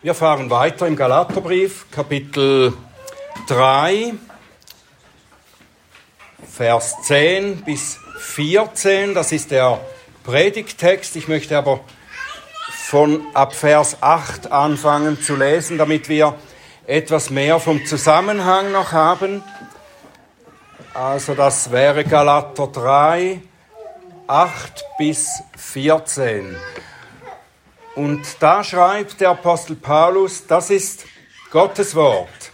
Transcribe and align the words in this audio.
Wir 0.00 0.14
fahren 0.14 0.48
weiter 0.48 0.86
im 0.86 0.94
Galaterbrief, 0.94 1.86
Kapitel 1.90 2.72
3, 3.48 4.14
Vers 6.48 7.02
10 7.02 7.62
bis 7.62 7.98
14. 8.16 9.14
Das 9.14 9.32
ist 9.32 9.50
der 9.50 9.80
Predigttext. 10.22 11.16
Ich 11.16 11.26
möchte 11.26 11.58
aber 11.58 11.80
von 12.70 13.26
ab 13.34 13.56
Vers 13.56 13.96
8 14.00 14.52
anfangen 14.52 15.20
zu 15.20 15.34
lesen, 15.34 15.78
damit 15.78 16.08
wir 16.08 16.36
etwas 16.86 17.30
mehr 17.30 17.58
vom 17.58 17.84
Zusammenhang 17.84 18.70
noch 18.70 18.92
haben. 18.92 19.42
Also 20.94 21.34
das 21.34 21.72
wäre 21.72 22.04
Galater 22.04 22.68
3, 22.68 23.42
8 24.28 24.84
bis 24.96 25.42
14. 25.56 26.56
Und 27.98 28.36
da 28.38 28.62
schreibt 28.62 29.20
der 29.20 29.30
Apostel 29.30 29.74
Paulus, 29.74 30.46
das 30.46 30.70
ist 30.70 31.04
Gottes 31.50 31.96
Wort. 31.96 32.52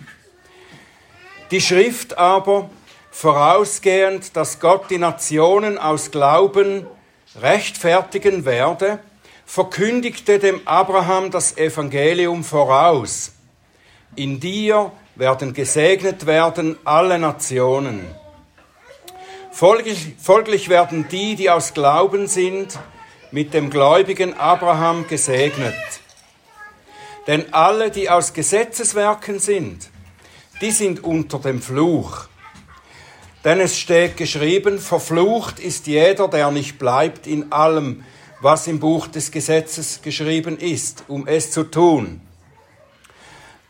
Die 1.51 1.61
Schrift 1.61 2.17
aber, 2.17 2.71
vorausgehend, 3.11 4.35
dass 4.37 4.59
Gott 4.59 4.89
die 4.89 4.97
Nationen 4.97 5.77
aus 5.77 6.11
Glauben 6.11 6.87
rechtfertigen 7.39 8.47
werde, 8.47 9.01
verkündigte 9.45 10.39
dem 10.39 10.67
Abraham 10.67 11.31
das 11.31 11.59
Evangelium 11.59 12.43
voraus. 12.43 13.33
In 14.17 14.41
dir 14.41 14.93
werden 15.15 15.53
gesegnet 15.53 16.25
werden 16.25 16.79
alle 16.87 17.19
Nationen. 17.19 18.07
Folglich, 19.53 20.15
folglich 20.19 20.71
werden 20.71 21.07
die, 21.11 21.37
die 21.37 21.51
aus 21.51 21.75
Glauben 21.75 22.29
sind, 22.29 22.79
mit 23.35 23.53
dem 23.53 23.69
gläubigen 23.69 24.35
Abraham 24.35 25.09
gesegnet. 25.09 25.75
Denn 27.27 27.53
alle, 27.53 27.91
die 27.91 28.09
aus 28.09 28.33
Gesetzeswerken 28.33 29.41
sind, 29.41 29.91
die 30.61 30.71
sind 30.71 31.03
unter 31.03 31.41
dem 31.41 31.61
Fluch. 31.61 32.29
Denn 33.43 33.59
es 33.59 33.77
steht 33.77 34.17
geschrieben, 34.17 34.79
verflucht 34.79 35.59
ist 35.59 35.89
jeder, 35.89 36.29
der 36.29 36.53
nicht 36.53 36.79
bleibt 36.79 37.27
in 37.27 37.51
allem, 37.51 38.05
was 38.41 38.69
im 38.69 38.79
Buch 38.79 39.09
des 39.09 39.33
Gesetzes 39.33 40.01
geschrieben 40.01 40.57
ist, 40.57 41.03
um 41.09 41.27
es 41.27 41.51
zu 41.51 41.65
tun. 41.65 42.21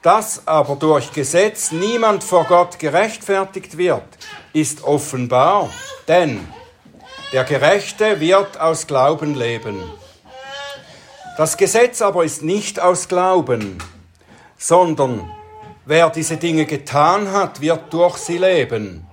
Dass 0.02 0.46
aber 0.46 0.76
durch 0.76 1.10
Gesetz 1.12 1.72
niemand 1.72 2.22
vor 2.22 2.44
Gott 2.44 2.78
gerechtfertigt 2.78 3.78
wird, 3.78 4.04
ist 4.52 4.84
offenbar, 4.84 5.72
denn 6.06 6.46
der 7.34 7.42
Gerechte 7.42 8.20
wird 8.20 8.60
aus 8.60 8.86
Glauben 8.86 9.34
leben. 9.34 9.82
Das 11.36 11.56
Gesetz 11.56 12.00
aber 12.00 12.24
ist 12.24 12.44
nicht 12.44 12.78
aus 12.78 13.08
Glauben, 13.08 13.78
sondern 14.56 15.28
wer 15.84 16.10
diese 16.10 16.36
Dinge 16.36 16.64
getan 16.64 17.32
hat, 17.32 17.60
wird 17.60 17.92
durch 17.92 18.18
sie 18.18 18.38
leben. 18.38 19.08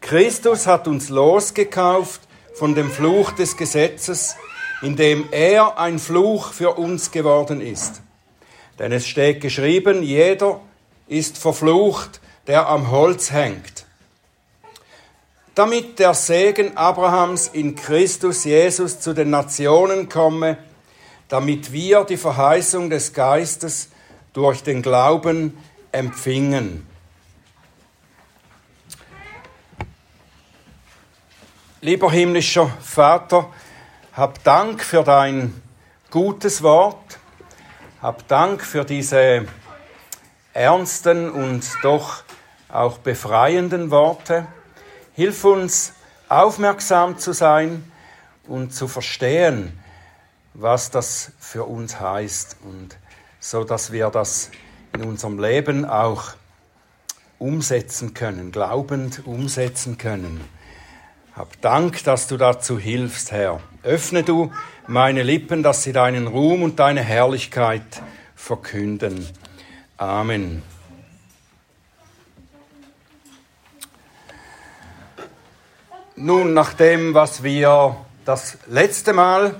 Christus 0.00 0.68
hat 0.68 0.86
uns 0.86 1.08
losgekauft 1.08 2.20
von 2.54 2.76
dem 2.76 2.88
Fluch 2.88 3.32
des 3.32 3.56
Gesetzes, 3.56 4.36
indem 4.80 5.26
er 5.32 5.76
ein 5.76 5.98
Fluch 5.98 6.52
für 6.52 6.74
uns 6.74 7.10
geworden 7.10 7.60
ist. 7.60 8.00
Denn 8.78 8.92
es 8.92 9.08
steht 9.08 9.40
geschrieben, 9.40 10.04
jeder 10.04 10.60
ist 11.08 11.36
verflucht, 11.36 12.20
der 12.46 12.68
am 12.68 12.92
Holz 12.92 13.32
hängt 13.32 13.87
damit 15.58 15.98
der 15.98 16.14
Segen 16.14 16.76
Abrahams 16.76 17.48
in 17.48 17.74
Christus 17.74 18.44
Jesus 18.44 19.00
zu 19.00 19.12
den 19.12 19.30
Nationen 19.30 20.08
komme, 20.08 20.56
damit 21.26 21.72
wir 21.72 22.04
die 22.04 22.16
Verheißung 22.16 22.90
des 22.90 23.12
Geistes 23.12 23.88
durch 24.32 24.62
den 24.62 24.82
Glauben 24.82 25.58
empfingen. 25.90 26.86
Lieber 31.80 32.12
himmlischer 32.12 32.70
Vater, 32.80 33.50
hab 34.12 34.44
Dank 34.44 34.84
für 34.84 35.02
dein 35.02 35.60
gutes 36.12 36.62
Wort, 36.62 37.18
hab 38.00 38.28
Dank 38.28 38.62
für 38.62 38.84
diese 38.84 39.46
ernsten 40.54 41.28
und 41.28 41.68
doch 41.82 42.22
auch 42.68 42.98
befreienden 42.98 43.90
Worte. 43.90 44.46
Hilf 45.18 45.42
uns, 45.42 45.94
aufmerksam 46.28 47.18
zu 47.18 47.32
sein 47.32 47.82
und 48.46 48.72
zu 48.72 48.86
verstehen, 48.86 49.76
was 50.54 50.92
das 50.92 51.32
für 51.40 51.64
uns 51.64 51.98
heißt 51.98 52.58
und 52.62 52.96
so, 53.40 53.64
dass 53.64 53.90
wir 53.90 54.10
das 54.10 54.52
in 54.94 55.02
unserem 55.02 55.40
Leben 55.40 55.84
auch 55.84 56.34
umsetzen 57.40 58.14
können, 58.14 58.52
glaubend 58.52 59.26
umsetzen 59.26 59.98
können. 59.98 60.40
Hab 61.34 61.60
Dank, 61.62 62.04
dass 62.04 62.28
du 62.28 62.36
dazu 62.36 62.78
hilfst, 62.78 63.32
Herr. 63.32 63.58
Öffne 63.82 64.22
du 64.22 64.52
meine 64.86 65.24
Lippen, 65.24 65.64
dass 65.64 65.82
sie 65.82 65.92
deinen 65.92 66.28
Ruhm 66.28 66.62
und 66.62 66.78
deine 66.78 67.02
Herrlichkeit 67.02 68.02
verkünden. 68.36 69.28
Amen. 69.96 70.62
Nun, 76.20 76.52
nach 76.52 76.74
dem, 76.74 77.14
was 77.14 77.44
wir 77.44 77.94
das 78.24 78.58
letzte 78.66 79.12
Mal 79.12 79.54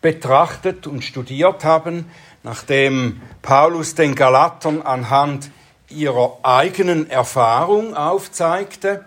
betrachtet 0.00 0.86
und 0.86 1.02
studiert 1.02 1.64
haben, 1.64 2.08
nachdem 2.44 3.20
Paulus 3.42 3.96
den 3.96 4.14
Galatern 4.14 4.82
anhand 4.82 5.50
ihrer 5.88 6.38
eigenen 6.44 7.10
Erfahrung 7.10 7.96
aufzeigte, 7.96 9.04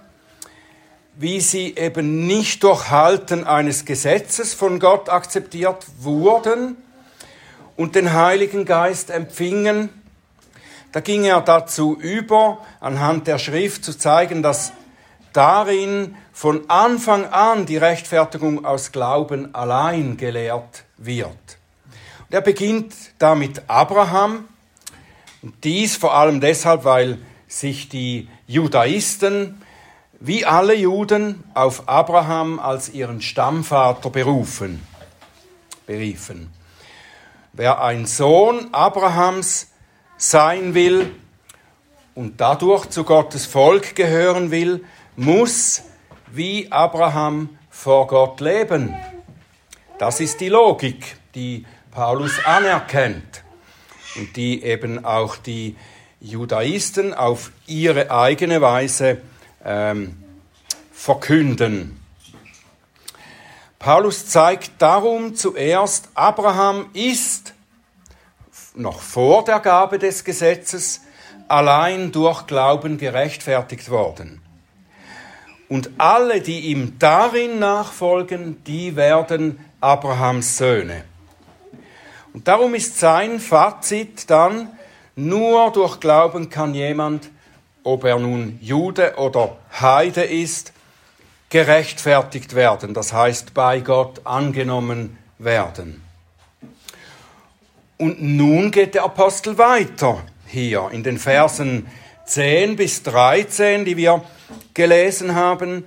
wie 1.16 1.40
sie 1.40 1.78
eben 1.78 2.28
nicht 2.28 2.62
durch 2.62 2.92
Halten 2.92 3.46
eines 3.46 3.86
Gesetzes 3.86 4.54
von 4.54 4.82
Gott 4.82 5.08
akzeptiert 5.08 5.86
wurden 6.00 6.76
und 7.78 7.96
den 7.96 8.12
Heiligen 8.12 8.66
Geist 8.66 9.12
empfingen, 9.12 9.88
da 10.92 11.00
ging 11.00 11.24
er 11.24 11.40
dazu 11.40 11.98
über, 11.98 12.58
anhand 12.82 13.28
der 13.28 13.40
Schrift 13.40 13.86
zu 13.86 13.98
zeigen, 13.98 14.44
dass 14.44 14.74
darin 15.38 16.16
von 16.34 16.70
Anfang 16.70 17.26
an 17.26 17.68
die 17.68 17.78
Rechtfertigung 17.78 18.66
aus 18.66 18.92
Glauben 18.92 19.54
allein 19.54 20.18
gelehrt 20.18 20.84
wird. 20.98 21.30
Und 22.28 22.34
er 22.34 22.42
beginnt 22.42 22.94
damit 23.20 23.62
Abraham, 23.68 24.46
und 25.44 25.64
dies 25.64 25.96
vor 25.96 26.16
allem 26.16 26.42
deshalb, 26.42 26.84
weil 26.84 27.20
sich 27.48 27.88
die 27.88 28.28
Judaisten 28.48 29.62
wie 30.20 30.44
alle 30.46 30.76
Juden 30.76 31.44
auf 31.54 31.88
Abraham 31.88 32.60
als 32.60 32.90
ihren 32.90 33.22
Stammvater 33.22 34.10
berufen, 34.10 34.82
beriefen. 35.86 36.52
Wer 37.54 37.82
ein 37.82 38.08
Sohn 38.08 38.70
Abrahams 38.72 39.68
sein 40.18 40.74
will 40.74 41.12
und 42.16 42.42
dadurch 42.42 42.90
zu 42.90 43.04
Gottes 43.04 43.46
Volk 43.46 43.96
gehören 43.96 44.50
will, 44.50 44.84
muss 45.18 45.82
wie 46.32 46.72
Abraham 46.72 47.58
vor 47.70 48.08
Gott 48.08 48.40
leben. 48.40 48.96
Das 49.98 50.20
ist 50.20 50.40
die 50.40 50.50
Logik, 50.50 51.18
die 51.34 51.66
Paulus 51.92 52.34
anerkennt 52.46 53.44
und 54.16 54.36
die 54.36 54.64
eben 54.64 55.04
auch 55.04 55.36
die 55.36 55.76
Judaisten 56.22 57.14
auf 57.14 57.52
ihre 57.66 58.12
eigene 58.12 58.62
Weise 58.62 59.22
ähm, 59.66 60.24
verkünden. 60.92 62.00
Paulus 63.80 64.28
zeigt 64.28 64.72
darum 64.80 65.36
zuerst, 65.36 66.10
Abraham 66.14 66.90
ist 66.94 67.54
noch 68.76 69.00
vor 69.00 69.44
der 69.44 69.60
Gabe 69.60 69.98
des 69.98 70.24
Gesetzes 70.24 71.02
allein 71.48 72.12
durch 72.12 72.46
Glauben 72.46 72.98
gerechtfertigt 72.98 73.90
worden. 73.90 74.42
Und 75.70 75.92
alle, 75.98 76.42
die 76.42 76.62
ihm 76.72 76.98
darin 76.98 77.60
nachfolgen, 77.60 78.64
die 78.64 78.96
werden 78.96 79.60
Abrahams 79.82 80.58
Söhne. 80.58 81.04
Und 82.34 82.48
darum 82.48 82.74
ist 82.74 83.00
sein 83.00 83.40
Fazit 83.40 84.30
dann, 84.30 84.70
nur 85.16 85.72
durch 85.72 86.00
Glauben 86.00 86.50
kann 86.50 86.74
jemand, 86.74 87.30
ob 87.84 88.04
er 88.04 88.20
nun 88.20 88.60
Jude 88.62 89.16
oder 89.18 89.58
Heide 89.80 90.24
ist, 90.24 90.74
gerechtfertigt 91.50 92.56
werden, 92.56 92.94
das 92.94 93.14
heißt 93.14 93.54
bei 93.54 93.80
Gott 93.80 94.22
angenommen 94.26 95.18
werden. 95.40 96.04
Und 97.98 98.22
nun 98.22 98.72
geht 98.72 98.94
der 98.94 99.06
Apostel 99.06 99.58
weiter 99.58 100.22
hier 100.46 100.90
in 100.92 101.04
den 101.04 101.18
Versen 101.18 101.88
10 102.26 102.76
bis 102.76 103.02
13, 103.04 103.86
die 103.86 103.98
wir 103.98 104.24
gelesen 104.74 105.36
haben, 105.36 105.84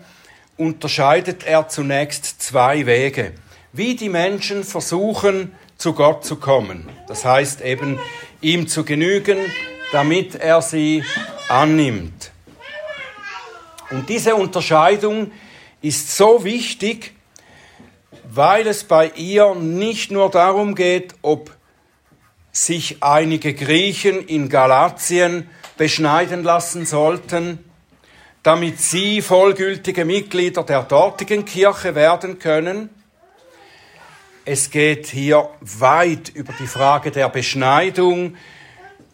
unterscheidet 0.56 1.44
er 1.44 1.68
zunächst 1.68 2.42
zwei 2.42 2.86
Wege, 2.86 3.32
wie 3.72 3.94
die 3.96 4.08
Menschen 4.08 4.64
versuchen 4.64 5.52
zu 5.78 5.94
Gott 5.94 6.24
zu 6.24 6.36
kommen. 6.36 6.88
Das 7.08 7.24
heißt 7.24 7.62
eben, 7.62 7.98
ihm 8.40 8.68
zu 8.68 8.84
genügen, 8.84 9.38
damit 9.92 10.34
er 10.34 10.60
sie 10.60 11.02
annimmt. 11.48 12.30
Und 13.90 14.08
diese 14.08 14.34
Unterscheidung 14.34 15.32
ist 15.80 16.16
so 16.16 16.44
wichtig, 16.44 17.14
weil 18.32 18.66
es 18.66 18.84
bei 18.84 19.08
ihr 19.16 19.54
nicht 19.54 20.10
nur 20.10 20.30
darum 20.30 20.74
geht, 20.74 21.14
ob 21.22 21.50
sich 22.52 23.02
einige 23.02 23.54
Griechen 23.54 24.26
in 24.26 24.48
Galatien 24.48 25.48
beschneiden 25.76 26.42
lassen 26.44 26.84
sollten, 26.84 27.69
damit 28.42 28.80
sie 28.80 29.20
vollgültige 29.20 30.04
Mitglieder 30.04 30.62
der 30.64 30.82
dortigen 30.82 31.44
Kirche 31.44 31.94
werden 31.94 32.38
können. 32.38 32.88
Es 34.44 34.70
geht 34.70 35.06
hier 35.06 35.50
weit 35.60 36.30
über 36.30 36.52
die 36.58 36.66
Frage 36.66 37.10
der 37.10 37.28
Beschneidung, 37.28 38.36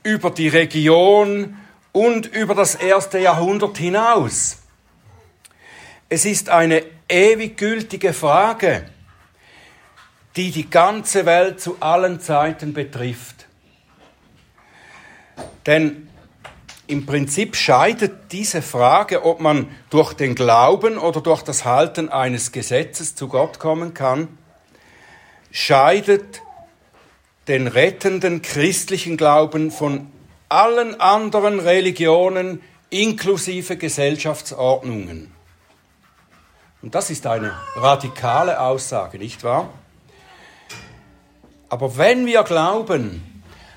über 0.03 0.31
die 0.31 0.49
Region 0.49 1.57
und 1.93 2.27
über 2.27 2.55
das 2.55 2.77
erste 2.77 3.19
Jahrhundert 3.19 3.77
hinaus. 3.79 4.59
Es 6.09 6.25
ist 6.25 6.49
eine 6.49 6.85
ewig 7.09 7.57
gültige 7.57 8.13
Frage, 8.13 8.89
die 10.37 10.53
die 10.53 10.71
ganze 10.71 11.27
Welt 11.27 11.61
zu 11.61 11.79
allen 11.81 12.21
Zeiten 12.21 12.73
betrifft. 12.73 13.47
Denn 15.67 16.06
im 16.87 17.07
Prinzip 17.07 17.57
scheidet 17.57 18.33
diese 18.33 18.63
Frage, 18.63 19.25
ob 19.25 19.41
man 19.41 19.69
durch 19.91 20.13
den 20.13 20.35
Glauben 20.35 20.99
oder 20.99 21.21
durch 21.21 21.43
das 21.43 21.65
Halten 21.65 22.09
eines 22.09 22.53
Gesetzes 22.53 23.15
zu 23.15 23.29
Gott 23.29 23.59
kommen 23.59 23.93
kann, 23.93 24.29
scheidet 25.51 26.43
den 27.49 27.67
rettenden 27.67 28.43
christlichen 28.43 29.17
Glauben 29.17 29.71
von 29.71 30.11
allen 30.49 31.01
anderen 31.01 31.61
Religionen 31.61 32.61
inklusive 32.91 33.77
Gesellschaftsordnungen. 33.77 35.33
Und 36.83 36.95
das 36.95 37.11
ist 37.11 37.27
eine 37.27 37.53
radikale 37.75 38.61
Aussage, 38.61 39.19
nicht 39.19 39.43
wahr? 39.43 39.71
Aber 41.69 41.97
wenn 41.97 42.27
wir 42.27 42.45
glauben, 42.45 43.36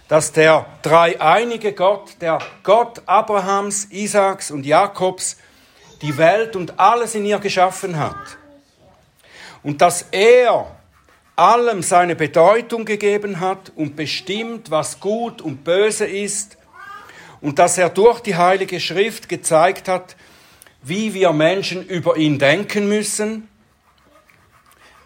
dass 0.10 0.32
der 0.32 0.66
dreieinige 0.82 1.72
Gott, 1.72 2.16
der 2.20 2.40
Gott 2.64 3.04
Abrahams, 3.06 3.86
Isaaks 3.92 4.52
und 4.52 4.66
Jakobs, 4.66 5.38
die 6.02 6.18
Welt 6.18 6.56
und 6.56 6.80
alles 6.80 7.16
in 7.16 7.26
ihr 7.26 7.40
geschaffen 7.40 7.98
hat, 7.98 8.16
und 9.62 9.82
dass 9.82 10.08
er 10.12 10.76
allem 11.36 11.84
seine 11.84 12.16
Bedeutung 12.16 12.86
gegeben 12.86 13.40
hat 13.40 13.72
und 13.76 13.96
bestimmt, 13.96 14.72
was 14.72 15.00
gut 15.00 15.42
und 15.42 15.64
böse 15.64 16.06
ist, 16.06 16.58
und 17.40 17.60
dass 17.60 17.78
er 17.78 17.90
durch 17.90 18.20
die 18.20 18.36
Heilige 18.36 18.80
Schrift 18.80 19.30
gezeigt 19.30 19.88
hat, 19.88 20.16
wie 20.82 21.14
wir 21.14 21.32
Menschen 21.34 21.86
über 21.86 22.18
ihn 22.18 22.40
denken 22.40 22.90
müssen, 22.90 23.48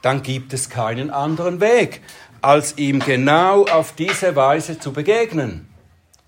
dann 0.02 0.24
gibt 0.24 0.54
es 0.54 0.70
keinen 0.70 1.10
anderen 1.10 1.60
Weg, 1.60 2.02
als 2.44 2.78
ihm 2.78 3.00
genau 3.00 3.66
auf 3.66 3.94
diese 3.94 4.36
Weise 4.36 4.78
zu 4.78 4.92
begegnen. 4.92 5.68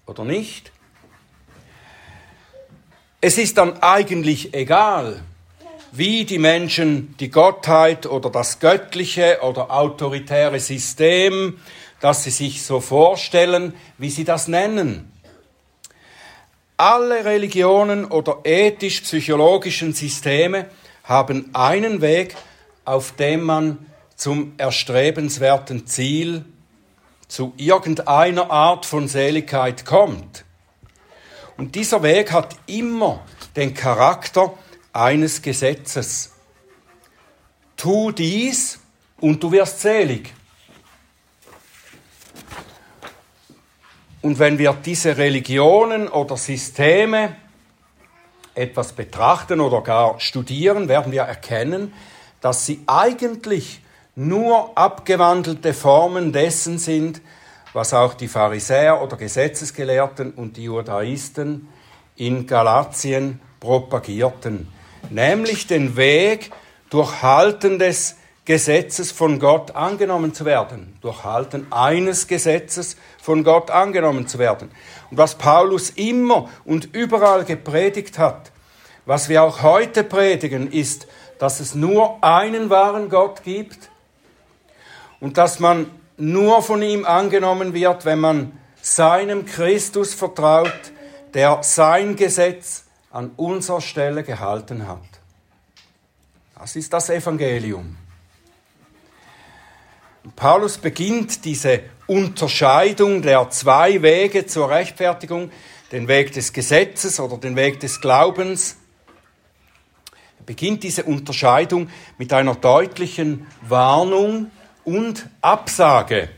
Oder 0.08 0.24
nicht? 0.24 0.72
Es 3.20 3.38
ist 3.38 3.58
dann 3.58 3.82
eigentlich 3.84 4.54
egal, 4.54 5.22
wie 5.92 6.24
die 6.24 6.40
Menschen 6.40 7.16
die 7.20 7.30
Gottheit 7.30 8.06
oder 8.06 8.30
das 8.30 8.60
göttliche 8.60 9.40
oder 9.42 9.72
autoritäre 9.72 10.60
System, 10.60 11.60
das 12.00 12.24
sie 12.24 12.32
sich 12.32 12.64
so 12.64 12.80
vorstellen, 12.80 13.74
wie 13.98 14.10
sie 14.10 14.24
das 14.24 14.48
nennen. 14.48 15.12
Alle 16.78 17.26
Religionen 17.26 18.06
oder 18.06 18.40
ethisch-psychologischen 18.44 19.94
Systeme 19.94 20.70
haben 21.04 21.50
einen 21.54 22.00
Weg, 22.02 22.36
auf 22.86 23.14
dem 23.14 23.44
man 23.44 23.86
zum 24.16 24.54
erstrebenswerten 24.58 25.88
Ziel, 25.88 26.46
zu 27.28 27.54
irgendeiner 27.58 28.52
Art 28.52 28.86
von 28.86 29.08
Seligkeit 29.08 29.86
kommt. 29.86 30.46
Und 31.58 31.76
dieser 31.76 32.04
Weg 32.04 32.32
hat 32.32 32.56
immer 32.68 33.26
den 33.56 33.74
Charakter 33.74 34.54
eines 34.94 35.42
Gesetzes. 35.42 36.32
Tu 37.78 38.12
dies 38.12 38.80
und 39.20 39.42
du 39.42 39.52
wirst 39.52 39.82
selig. 39.82 40.34
Und 44.22 44.40
wenn 44.40 44.58
wir 44.58 44.74
diese 44.74 45.18
Religionen 45.18 46.08
oder 46.08 46.36
Systeme 46.36 47.36
etwas 48.56 48.94
betrachten 48.94 49.60
oder 49.60 49.82
gar 49.82 50.20
studieren, 50.20 50.88
werden 50.88 51.12
wir 51.12 51.24
erkennen, 51.24 51.94
dass 52.42 52.66
sie 52.66 52.84
eigentlich 52.88 53.82
nur 54.16 54.78
abgewandelte 54.78 55.74
Formen 55.74 56.32
dessen 56.32 56.78
sind, 56.78 57.22
was 57.74 57.94
auch 57.94 58.14
die 58.14 58.30
Pharisäer 58.30 59.02
oder 59.02 59.18
Gesetzesgelehrten 59.18 60.32
und 60.32 60.56
die 60.56 60.64
Judaisten 60.64 61.68
in 62.16 62.48
Galatien 62.48 63.42
propagierten, 63.60 64.70
nämlich 65.10 65.68
den 65.68 65.98
Weg 65.98 66.52
durch 66.90 67.22
Halten 67.22 67.78
des 67.78 68.16
Gesetzes 68.46 69.12
von 69.12 69.40
Gott 69.40 69.76
angenommen 69.76 70.34
zu 70.34 70.46
werden, 70.46 70.98
durch 71.02 71.26
Halten 71.26 71.68
eines 71.72 72.28
Gesetzes 72.28 72.96
von 73.22 73.44
Gott 73.44 73.72
angenommen 73.72 74.28
zu 74.28 74.40
werden. 74.40 74.72
Und 75.12 75.18
was 75.18 75.36
Paulus 75.36 75.90
immer 75.90 76.48
und 76.64 76.96
überall 76.96 77.44
gepredigt 77.44 78.18
hat, 78.20 78.52
was 79.06 79.28
wir 79.28 79.44
auch 79.44 79.62
heute 79.64 80.04
predigen, 80.04 80.72
ist, 80.72 81.08
dass 81.40 81.60
es 81.60 81.76
nur 81.76 82.24
einen 82.24 82.70
wahren 82.70 83.10
Gott 83.10 83.44
gibt 83.44 83.90
und 85.26 85.40
dass 85.40 85.60
man 85.60 85.90
nur 86.18 86.62
von 86.62 86.84
ihm 86.84 87.04
angenommen 87.04 87.74
wird, 87.74 88.06
wenn 88.06 88.20
man 88.20 88.52
seinem 88.80 89.48
Christus 89.48 90.14
vertraut, 90.14 90.92
der 91.34 91.64
sein 91.64 92.16
Gesetz 92.16 92.84
an 93.10 93.32
unserer 93.36 93.82
Stelle 93.82 94.22
gehalten 94.22 94.88
hat. 94.88 95.02
Das 96.60 96.76
ist 96.76 96.94
das 96.94 97.10
Evangelium. 97.10 97.98
Paulus 100.36 100.78
beginnt 100.78 101.44
diese 101.44 101.82
Unterscheidung 102.06 103.24
der 103.24 103.50
zwei 103.50 104.04
Wege 104.04 104.46
zur 104.46 104.70
Rechtfertigung, 104.70 105.50
den 105.92 106.08
Weg 106.08 106.34
des 106.34 106.54
Gesetzes 106.54 107.20
oder 107.20 107.38
den 107.38 107.56
Weg 107.56 107.80
des 107.80 108.00
Glaubens. 108.00 108.78
Er 110.38 110.46
beginnt 110.46 110.84
diese 110.84 111.04
Unterscheidung 111.04 111.90
mit 112.20 112.32
einer 112.32 112.54
deutlichen 112.54 113.48
Warnung 113.64 114.52
und 114.86 115.28
Absage. 115.42 116.30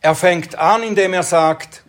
Er 0.00 0.14
fängt 0.14 0.56
an, 0.56 0.82
indem 0.82 1.14
er 1.14 1.22
sagt, 1.22 1.84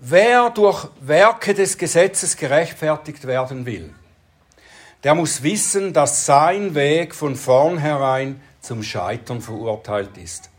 wer 0.00 0.50
durch 0.50 0.88
Werke 1.00 1.54
des 1.54 1.78
Gesetzes 1.78 2.36
gerechtfertigt 2.36 3.26
werden 3.26 3.66
will, 3.66 3.94
der 5.02 5.14
muss 5.14 5.42
wissen, 5.42 5.92
dass 5.92 6.26
sein 6.26 6.74
Weg 6.74 7.14
von 7.14 7.36
vornherein 7.36 8.40
zum 8.60 8.82
Scheitern 8.82 9.42
verurteilt 9.42 10.16
ist. 10.16 10.50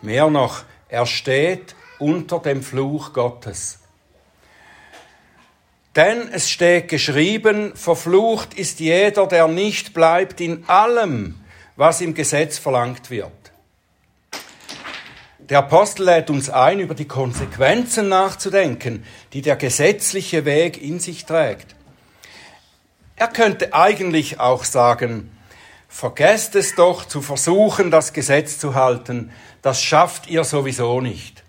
Mehr 0.00 0.30
noch, 0.30 0.62
er 0.88 1.06
steht 1.06 1.74
unter 1.98 2.38
dem 2.38 2.62
Fluch 2.62 3.12
Gottes. 3.12 3.80
Denn 5.96 6.28
es 6.32 6.50
steht 6.50 6.88
geschrieben, 6.88 7.74
verflucht 7.76 8.54
ist 8.54 8.80
jeder, 8.80 9.26
der 9.26 9.48
nicht 9.48 9.94
bleibt 9.94 10.40
in 10.40 10.68
allem, 10.68 11.43
was 11.76 12.00
im 12.00 12.14
Gesetz 12.14 12.58
verlangt 12.58 13.10
wird. 13.10 13.32
Der 15.38 15.58
Apostel 15.58 16.06
lädt 16.06 16.30
uns 16.30 16.48
ein, 16.48 16.80
über 16.80 16.94
die 16.94 17.08
Konsequenzen 17.08 18.08
nachzudenken, 18.08 19.04
die 19.32 19.42
der 19.42 19.56
gesetzliche 19.56 20.44
Weg 20.44 20.80
in 20.80 21.00
sich 21.00 21.26
trägt. 21.26 21.74
Er 23.16 23.28
könnte 23.28 23.74
eigentlich 23.74 24.40
auch 24.40 24.64
sagen, 24.64 25.30
Vergesst 25.94 26.56
es 26.56 26.74
doch 26.74 27.04
zu 27.04 27.22
versuchen, 27.22 27.92
das 27.92 28.12
Gesetz 28.12 28.58
zu 28.58 28.74
halten. 28.74 29.30
Das 29.62 29.80
schafft 29.80 30.26
ihr 30.26 30.42
sowieso 30.42 31.00
nicht. 31.00 31.44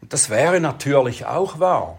Und 0.00 0.12
das 0.12 0.30
wäre 0.30 0.60
natürlich 0.60 1.26
auch 1.26 1.58
wahr. 1.58 1.98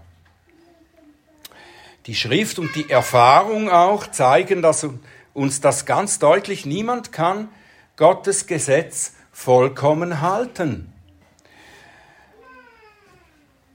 Die 2.06 2.16
Schrift 2.16 2.60
und 2.60 2.74
die 2.78 2.90
Erfahrung 2.90 3.70
auch 3.70 4.08
zeigen 4.08 4.62
dass 4.62 4.88
uns 5.34 5.62
das 5.62 5.86
ganz 5.86 6.20
deutlich. 6.20 6.66
Niemand 6.66 7.12
kann 7.12 7.50
Gottes 7.96 8.48
Gesetz 8.48 9.14
vollkommen 9.32 10.22
halten. 10.22 10.94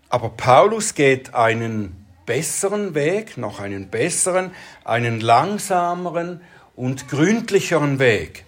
Aber 0.08 0.30
Paulus 0.30 0.94
geht 0.94 1.34
einen 1.34 2.06
besseren 2.24 2.94
Weg, 2.94 3.36
noch 3.36 3.60
einen 3.60 3.88
besseren, 3.88 4.52
einen 4.84 5.20
langsameren 5.20 6.40
und 6.76 7.08
gründlicheren 7.08 7.98
Weg. 7.98 8.44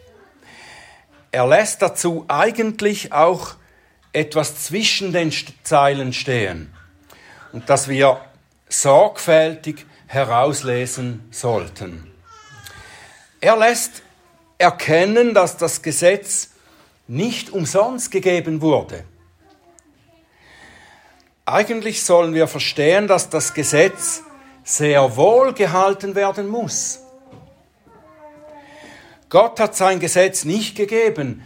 er 1.32 1.46
lässt 1.46 1.82
dazu 1.82 2.24
eigentlich 2.28 3.12
auch 3.12 3.54
etwas 4.12 4.64
zwischen 4.64 5.12
den 5.12 5.32
Zeilen 5.62 6.12
stehen 6.12 6.74
und 7.52 7.70
das 7.70 7.88
wir 7.88 8.20
sorgfältig 8.68 9.86
herauslesen 10.06 11.28
sollten. 11.30 12.09
Er 13.40 13.56
lässt 13.56 14.02
erkennen, 14.58 15.34
dass 15.34 15.56
das 15.56 15.82
Gesetz 15.82 16.50
nicht 17.08 17.50
umsonst 17.50 18.10
gegeben 18.10 18.60
wurde. 18.60 19.04
Eigentlich 21.46 22.04
sollen 22.04 22.34
wir 22.34 22.46
verstehen, 22.46 23.08
dass 23.08 23.30
das 23.30 23.54
Gesetz 23.54 24.22
sehr 24.62 25.16
wohl 25.16 25.52
gehalten 25.52 26.14
werden 26.14 26.46
muss. 26.46 27.00
Gott 29.28 29.58
hat 29.58 29.74
sein 29.74 30.00
Gesetz 30.00 30.44
nicht 30.44 30.76
gegeben, 30.76 31.42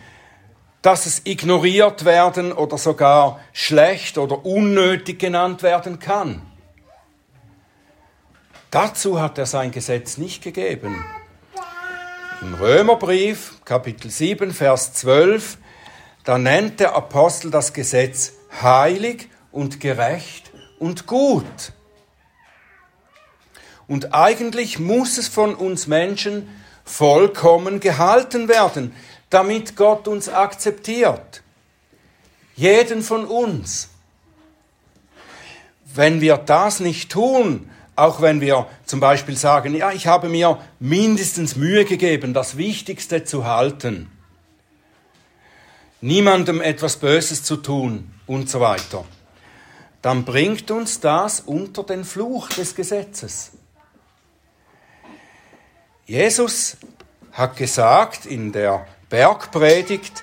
dass 0.83 1.07
es 1.07 1.23
ignoriert 1.25 2.05
werden 2.05 2.53
oder 2.53 2.77
sogar 2.77 3.41
schlecht 3.53 4.19
oder 4.19 4.45
unnötig 4.45 5.19
genannt 5.19 5.63
werden 5.63 5.99
kann. 5.99 6.43
Dazu 8.71 9.21
hat 9.21 9.39
er 9.39 9.47
sein 9.47 9.71
Gesetz 9.71 10.19
nicht 10.19 10.43
gegeben. 10.43 11.05
Im 12.45 12.53
Römerbrief, 12.53 13.55
Kapitel 13.65 14.11
7, 14.11 14.53
Vers 14.53 14.93
12, 14.93 15.57
da 16.25 16.37
nennt 16.37 16.79
der 16.79 16.95
Apostel 16.95 17.51
das 17.51 17.73
Gesetz 17.73 18.35
heilig 18.61 19.31
und 19.51 19.81
gerecht 19.81 20.53
und 20.79 21.07
gut. 21.07 21.73
Und 23.89 24.13
eigentlich 24.13 24.79
muss 24.79 25.17
es 25.17 25.27
von 25.27 25.55
uns 25.55 25.87
Menschen 25.87 26.47
vollkommen 26.85 27.81
gehalten 27.81 28.47
werden, 28.47 28.95
damit 29.31 29.75
Gott 29.75 30.07
uns 30.07 30.29
akzeptiert. 30.29 31.43
Jeden 32.57 33.01
von 33.01 33.25
uns. 33.25 33.89
Wenn 35.95 36.21
wir 36.21 36.37
das 36.37 36.79
nicht 36.79 37.11
tun, 37.11 37.71
auch 37.97 38.21
wenn 38.21 38.41
wir 38.41 38.67
zum 38.85 39.01
Beispiel 39.01 39.37
sagen, 39.37 39.75
ja, 39.75 39.93
ich 39.93 40.07
habe 40.07 40.29
mir 40.29 40.59
mindestens 40.81 41.57
Mühe 41.57 41.85
gegeben, 41.85 42.35
das 42.35 42.57
Wichtigste 42.57 43.25
zu 43.25 43.47
halten, 43.47 44.11
niemandem 46.01 46.61
etwas 46.61 46.97
Böses 46.97 47.45
zu 47.45 47.57
tun 47.57 48.13
und 48.27 48.51
so 48.51 48.61
weiter, 48.61 49.05
dann 50.03 50.25
bringt 50.25 50.71
uns 50.71 51.01
das 51.01 51.41
unter 51.41 51.83
den 51.83 52.05
Fluch 52.05 52.49
des 52.49 52.75
Gesetzes. 52.75 53.53
Jesus 56.07 56.77
hat 57.33 57.57
gesagt 57.57 58.27
in 58.27 58.53
der 58.53 58.87
Bergpredigt, 59.09 60.23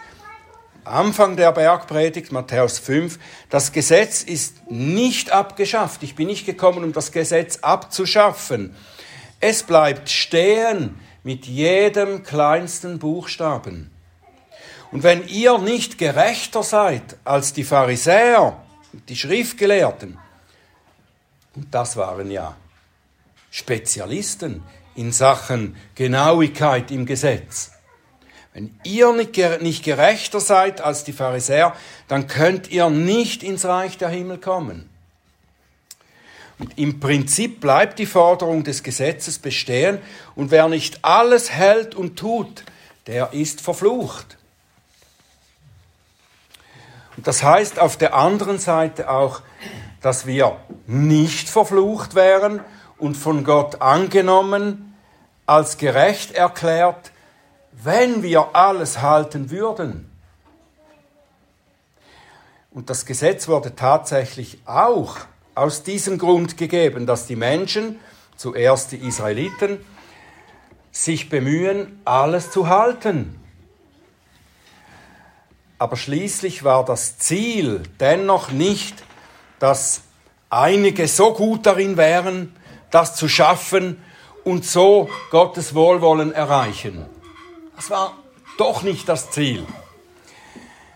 Anfang 0.84 1.38
der 1.38 1.52
Bergpredigt, 1.52 2.32
Matthäus 2.32 2.80
5, 2.80 3.20
das 3.50 3.72
Gesetz 3.72 4.24
ist 4.24 4.72
nicht 4.72 5.32
abgeschafft. 5.32 6.02
Ich 6.02 6.16
bin 6.16 6.28
nicht 6.28 6.46
gekommen, 6.46 6.84
um 6.84 6.92
das 6.92 7.12
Gesetz 7.12 7.60
abzuschaffen. 7.62 8.76
Es 9.40 9.64
bleibt 9.64 10.10
stehen 10.10 11.00
mit 11.24 11.46
jedem 11.46 12.24
kleinsten 12.24 12.98
Buchstaben. 12.98 13.92
Und 14.92 15.04
wenn 15.04 15.28
ihr 15.28 15.60
nicht 15.60 15.98
gerechter 15.98 16.64
seid 16.64 17.18
als 17.24 17.54
die 17.54 17.64
Pharisäer, 17.64 18.62
die 19.08 19.16
Schriftgelehrten, 19.16 20.18
und 21.56 21.74
das 21.74 21.96
waren 21.96 22.32
ja 22.32 22.56
Spezialisten 23.52 24.64
in 24.96 25.12
Sachen 25.12 25.76
Genauigkeit 25.96 26.92
im 26.92 27.06
Gesetz, 27.06 27.72
wenn 28.54 28.78
ihr 28.84 29.14
nicht 29.14 29.84
gerechter 29.84 30.40
seid 30.40 30.82
als 30.82 31.04
die 31.04 31.14
Pharisäer, 31.14 31.74
dann 32.08 32.28
könnt 32.28 32.70
ihr 32.70 32.90
nicht 32.90 33.44
ins 33.44 33.66
Reich 33.66 33.98
der 33.98 34.10
Himmel 34.10 34.40
kommen. 34.40 34.90
Und 36.60 36.78
im 36.78 37.00
Prinzip 37.00 37.60
bleibt 37.60 37.98
die 37.98 38.06
Forderung 38.06 38.64
des 38.64 38.84
Gesetzes 38.84 39.40
bestehen 39.40 40.00
und 40.36 40.52
wer 40.52 40.68
nicht 40.68 41.04
alles 41.04 41.52
hält 41.52 41.96
und 41.96 42.20
tut, 42.20 42.64
der 43.08 43.34
ist 43.34 43.62
verflucht. 43.62 44.38
Und 47.18 47.26
das 47.26 47.42
heißt 47.42 47.80
auf 47.80 47.98
der 47.98 48.14
anderen 48.14 48.60
Seite 48.60 49.10
auch, 49.10 49.42
dass 50.02 50.26
wir 50.26 50.58
nicht 50.88 51.50
verflucht 51.50 52.16
wären 52.16 52.60
und 52.98 53.16
von 53.16 53.44
Gott 53.44 53.82
angenommen, 53.82 54.96
als 55.46 55.78
gerecht 55.78 56.34
erklärt, 56.34 57.12
wenn 57.72 58.24
wir 58.24 58.56
alles 58.56 59.02
halten 59.02 59.50
würden. 59.50 60.10
Und 62.72 62.90
das 62.90 63.06
Gesetz 63.06 63.48
wurde 63.48 63.76
tatsächlich 63.76 64.60
auch 64.66 65.18
aus 65.56 65.84
diesem 65.84 66.18
Grund 66.18 66.58
gegeben, 66.58 67.06
dass 67.06 67.28
die 67.28 67.36
Menschen, 67.36 68.00
zuerst 68.38 68.92
die 68.94 68.98
Israeliten, 68.98 69.80
sich 70.92 71.30
bemühen, 71.30 72.02
alles 72.06 72.52
zu 72.52 72.70
halten. 72.70 73.40
Aber 75.78 75.98
schließlich 75.98 76.64
war 76.64 76.86
das 76.86 77.18
Ziel 77.18 77.84
dennoch 78.00 78.52
nicht, 78.52 79.04
dass 79.60 80.04
einige 80.50 81.08
so 81.08 81.34
gut 81.34 81.66
darin 81.66 81.98
wären, 81.98 82.56
das 82.92 83.16
zu 83.16 83.28
schaffen 83.28 84.02
und 84.44 84.66
so 84.66 85.10
Gottes 85.32 85.74
Wohlwollen 85.74 86.34
erreichen. 86.34 87.06
Das 87.82 87.90
war 87.90 88.16
doch 88.60 88.84
nicht 88.84 89.10
das 89.10 89.32
Ziel. 89.32 89.66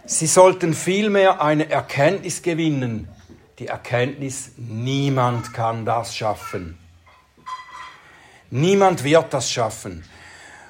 Sie 0.06 0.28
sollten 0.28 0.76
vielmehr 0.76 1.42
eine 1.42 1.68
Erkenntnis 1.68 2.44
gewinnen. 2.44 3.08
Die 3.58 3.66
Erkenntnis, 3.66 4.52
niemand 4.56 5.52
kann 5.52 5.84
das 5.84 6.16
schaffen. 6.16 6.78
Niemand 8.52 9.04
wird 9.04 9.34
das 9.34 9.50
schaffen. 9.50 10.06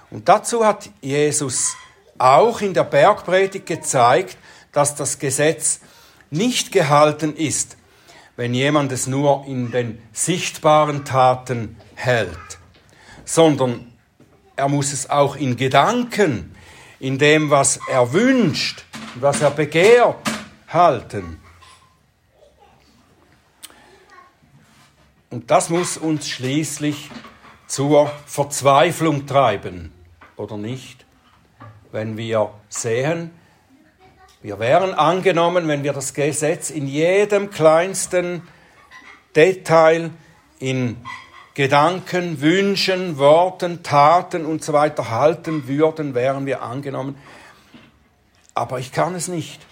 Und 0.09 0.29
dazu 0.29 0.65
hat 0.65 0.89
Jesus 1.01 1.75
auch 2.17 2.61
in 2.61 2.73
der 2.73 2.85
Bergpredigt 2.85 3.65
gezeigt, 3.65 4.37
dass 4.71 4.95
das 4.95 5.19
Gesetz 5.19 5.81
nicht 6.31 6.71
gehalten 6.71 7.35
ist, 7.35 7.75
wenn 8.37 8.53
jemand 8.53 8.93
es 8.93 9.05
nur 9.05 9.43
in 9.47 9.69
den 9.69 10.01
sichtbaren 10.13 11.03
Taten 11.03 11.75
hält, 11.93 12.39
sondern 13.25 13.91
er 14.55 14.69
muss 14.69 14.93
es 14.93 15.09
auch 15.09 15.35
in 15.35 15.57
Gedanken, 15.57 16.55
in 16.99 17.17
dem, 17.17 17.49
was 17.49 17.79
er 17.89 18.13
wünscht, 18.13 18.85
was 19.15 19.41
er 19.41 19.51
begehrt, 19.51 20.17
halten. 20.67 21.39
Und 25.29 25.51
das 25.51 25.69
muss 25.69 25.97
uns 25.97 26.29
schließlich 26.29 27.09
zur 27.67 28.11
Verzweiflung 28.25 29.25
treiben, 29.25 29.91
oder 30.37 30.57
nicht? 30.57 31.05
Wenn 31.91 32.17
wir 32.17 32.51
sehen, 32.69 33.31
wir 34.41 34.59
wären 34.59 34.93
angenommen, 34.93 35.67
wenn 35.67 35.83
wir 35.83 35.93
das 35.93 36.13
Gesetz 36.13 36.69
in 36.69 36.87
jedem 36.87 37.49
kleinsten 37.49 38.43
Detail 39.35 40.11
in 40.59 40.97
Gedanken, 41.55 42.41
Wünschen, 42.41 43.17
Worten, 43.17 43.81
Taten 43.81 44.45
und 44.45 44.63
so 44.63 44.73
weiter 44.73 45.09
halten 45.09 45.67
würden, 45.69 46.13
wären 46.13 46.45
wir 46.45 46.61
angenommen. 46.61 47.15
Aber 48.53 48.79
ich 48.79 48.91
kann 48.91 49.15
es 49.15 49.29
nicht. 49.29 49.65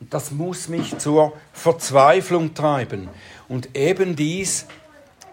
Und 0.00 0.12
das 0.12 0.30
muss 0.30 0.68
mich 0.68 0.98
zur 0.98 1.32
Verzweiflung 1.54 2.54
treiben. 2.54 3.08
Und 3.48 3.74
eben 3.74 4.16
dies 4.16 4.66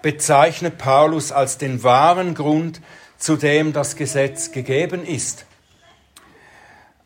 bezeichnet 0.01 0.77
Paulus 0.77 1.33
als 1.33 1.57
den 1.57 1.83
wahren 1.83 2.35
Grund, 2.35 2.79
zu 3.17 3.35
dem 3.35 3.73
das 3.73 3.97
Gesetz 3.97 4.51
gegeben 4.51 5.05
ist. 5.05 5.45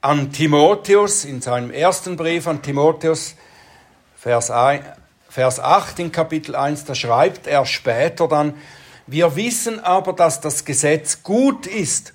An 0.02 0.32
Timotheus, 0.32 1.26
in 1.26 1.42
seinem 1.42 1.72
ersten 1.72 2.18
Brief 2.18 2.48
an 2.48 2.62
Timotheus, 2.62 3.36
Vers 4.16 4.52
Vers 5.30 5.60
8 5.60 6.00
in 6.00 6.12
Kapitel 6.12 6.56
1, 6.56 6.86
da 6.86 6.96
schreibt 6.96 7.46
er 7.46 7.64
später 7.68 8.28
dann, 8.28 8.56
wir 9.06 9.36
wissen 9.36 9.80
aber, 9.80 10.14
dass 10.14 10.42
das 10.42 10.66
Gesetz 10.66 11.22
gut 11.22 11.68
ist, 11.68 12.14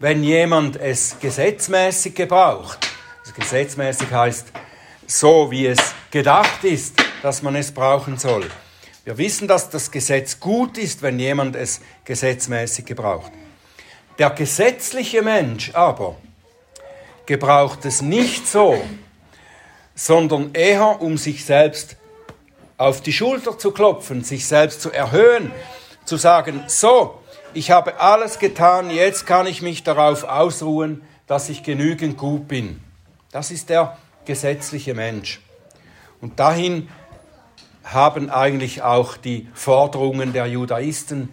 wenn 0.00 0.24
jemand 0.24 0.76
es 0.76 1.16
gesetzmäßig 1.20 2.16
gebraucht. 2.16 2.78
Also 3.20 3.34
gesetzmäßig 3.34 4.10
heißt 4.10 4.48
so, 5.06 5.52
wie 5.52 5.66
es 5.66 5.78
gedacht 6.10 6.64
ist, 6.64 6.96
dass 7.22 7.42
man 7.42 7.54
es 7.54 7.70
brauchen 7.70 8.18
soll. 8.18 8.50
Wir 9.04 9.16
wissen, 9.16 9.46
dass 9.46 9.70
das 9.70 9.92
Gesetz 9.92 10.40
gut 10.40 10.76
ist, 10.76 11.02
wenn 11.02 11.20
jemand 11.20 11.54
es 11.54 11.80
gesetzmäßig 12.04 12.84
gebraucht. 12.84 13.30
Der 14.18 14.30
gesetzliche 14.30 15.22
Mensch 15.22 15.72
aber 15.74 16.16
gebraucht 17.26 17.84
es 17.84 18.02
nicht 18.02 18.48
so, 18.48 18.82
sondern 19.94 20.52
eher 20.52 21.00
um 21.00 21.16
sich 21.16 21.44
selbst 21.44 21.96
auf 22.80 23.02
die 23.02 23.12
Schulter 23.12 23.58
zu 23.58 23.72
klopfen, 23.72 24.24
sich 24.24 24.46
selbst 24.46 24.80
zu 24.80 24.90
erhöhen, 24.90 25.52
zu 26.06 26.16
sagen, 26.16 26.64
so, 26.66 27.20
ich 27.52 27.70
habe 27.70 28.00
alles 28.00 28.38
getan, 28.38 28.88
jetzt 28.88 29.26
kann 29.26 29.46
ich 29.46 29.60
mich 29.60 29.82
darauf 29.82 30.24
ausruhen, 30.24 31.02
dass 31.26 31.50
ich 31.50 31.62
genügend 31.62 32.16
gut 32.16 32.48
bin. 32.48 32.80
Das 33.32 33.50
ist 33.50 33.68
der 33.68 33.98
gesetzliche 34.24 34.94
Mensch. 34.94 35.42
Und 36.22 36.40
dahin 36.40 36.88
haben 37.84 38.30
eigentlich 38.30 38.80
auch 38.80 39.18
die 39.18 39.46
Forderungen 39.52 40.32
der 40.32 40.46
Judaisten 40.46 41.28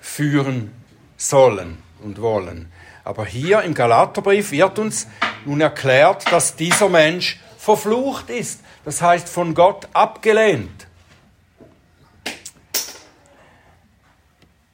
führen 0.00 0.70
sollen 1.16 1.82
und 2.04 2.20
wollen. 2.20 2.70
Aber 3.02 3.26
hier 3.26 3.62
im 3.62 3.74
Galaterbrief 3.74 4.52
wird 4.52 4.78
uns 4.78 5.08
nun 5.44 5.60
erklärt, 5.60 6.30
dass 6.30 6.54
dieser 6.54 6.88
Mensch 6.88 7.40
verflucht 7.64 8.28
ist, 8.28 8.60
das 8.84 9.00
heißt 9.00 9.26
von 9.26 9.54
Gott 9.54 9.88
abgelehnt. 9.94 10.86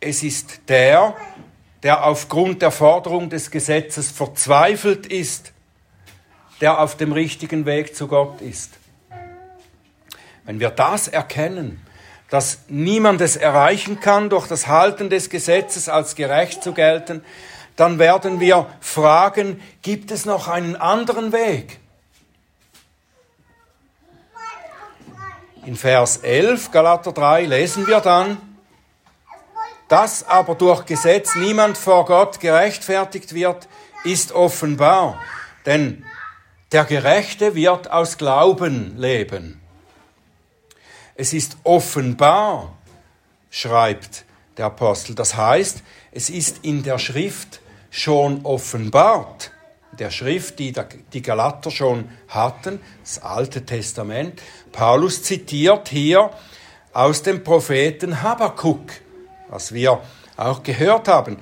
Es 0.00 0.24
ist 0.24 0.68
der, 0.68 1.14
der 1.84 2.04
aufgrund 2.04 2.62
der 2.62 2.72
Forderung 2.72 3.30
des 3.30 3.52
Gesetzes 3.52 4.10
verzweifelt 4.10 5.06
ist, 5.06 5.52
der 6.60 6.80
auf 6.80 6.96
dem 6.96 7.12
richtigen 7.12 7.64
Weg 7.64 7.94
zu 7.94 8.08
Gott 8.08 8.40
ist. 8.40 8.72
Wenn 10.44 10.58
wir 10.58 10.70
das 10.70 11.06
erkennen, 11.06 11.86
dass 12.28 12.64
niemand 12.66 13.20
es 13.20 13.36
erreichen 13.36 14.00
kann, 14.00 14.30
durch 14.30 14.48
das 14.48 14.66
Halten 14.66 15.10
des 15.10 15.30
Gesetzes 15.30 15.88
als 15.88 16.16
gerecht 16.16 16.64
zu 16.64 16.72
gelten, 16.72 17.24
dann 17.76 18.00
werden 18.00 18.40
wir 18.40 18.66
fragen, 18.80 19.62
gibt 19.80 20.10
es 20.10 20.26
noch 20.26 20.48
einen 20.48 20.74
anderen 20.74 21.32
Weg? 21.32 21.78
In 25.66 25.76
Vers 25.76 26.18
11, 26.18 26.70
Galater 26.70 27.12
3, 27.12 27.44
lesen 27.44 27.86
wir 27.86 28.00
dann, 28.00 28.38
dass 29.88 30.26
aber 30.26 30.54
durch 30.54 30.86
Gesetz 30.86 31.34
niemand 31.34 31.76
vor 31.76 32.06
Gott 32.06 32.40
gerechtfertigt 32.40 33.34
wird, 33.34 33.68
ist 34.04 34.32
offenbar. 34.32 35.20
Denn 35.66 36.04
der 36.72 36.84
Gerechte 36.84 37.54
wird 37.54 37.90
aus 37.90 38.16
Glauben 38.16 38.96
leben. 38.96 39.60
Es 41.14 41.34
ist 41.34 41.58
offenbar, 41.64 42.72
schreibt 43.50 44.24
der 44.56 44.66
Apostel. 44.66 45.14
Das 45.14 45.36
heißt, 45.36 45.82
es 46.12 46.30
ist 46.30 46.64
in 46.64 46.82
der 46.82 46.98
Schrift 46.98 47.60
schon 47.90 48.46
offenbart. 48.46 49.50
Der 50.00 50.10
Schrift, 50.10 50.58
die 50.58 50.72
die 51.12 51.22
Galater 51.22 51.70
schon 51.70 52.08
hatten, 52.28 52.80
das 53.02 53.22
Alte 53.22 53.64
Testament. 53.64 54.42
Paulus 54.72 55.22
zitiert 55.22 55.88
hier 55.88 56.30
aus 56.92 57.22
dem 57.22 57.44
Propheten 57.44 58.22
Habakkuk 58.22 58.80
was 59.50 59.74
wir 59.74 60.00
auch 60.36 60.62
gehört 60.62 61.08
haben. 61.08 61.36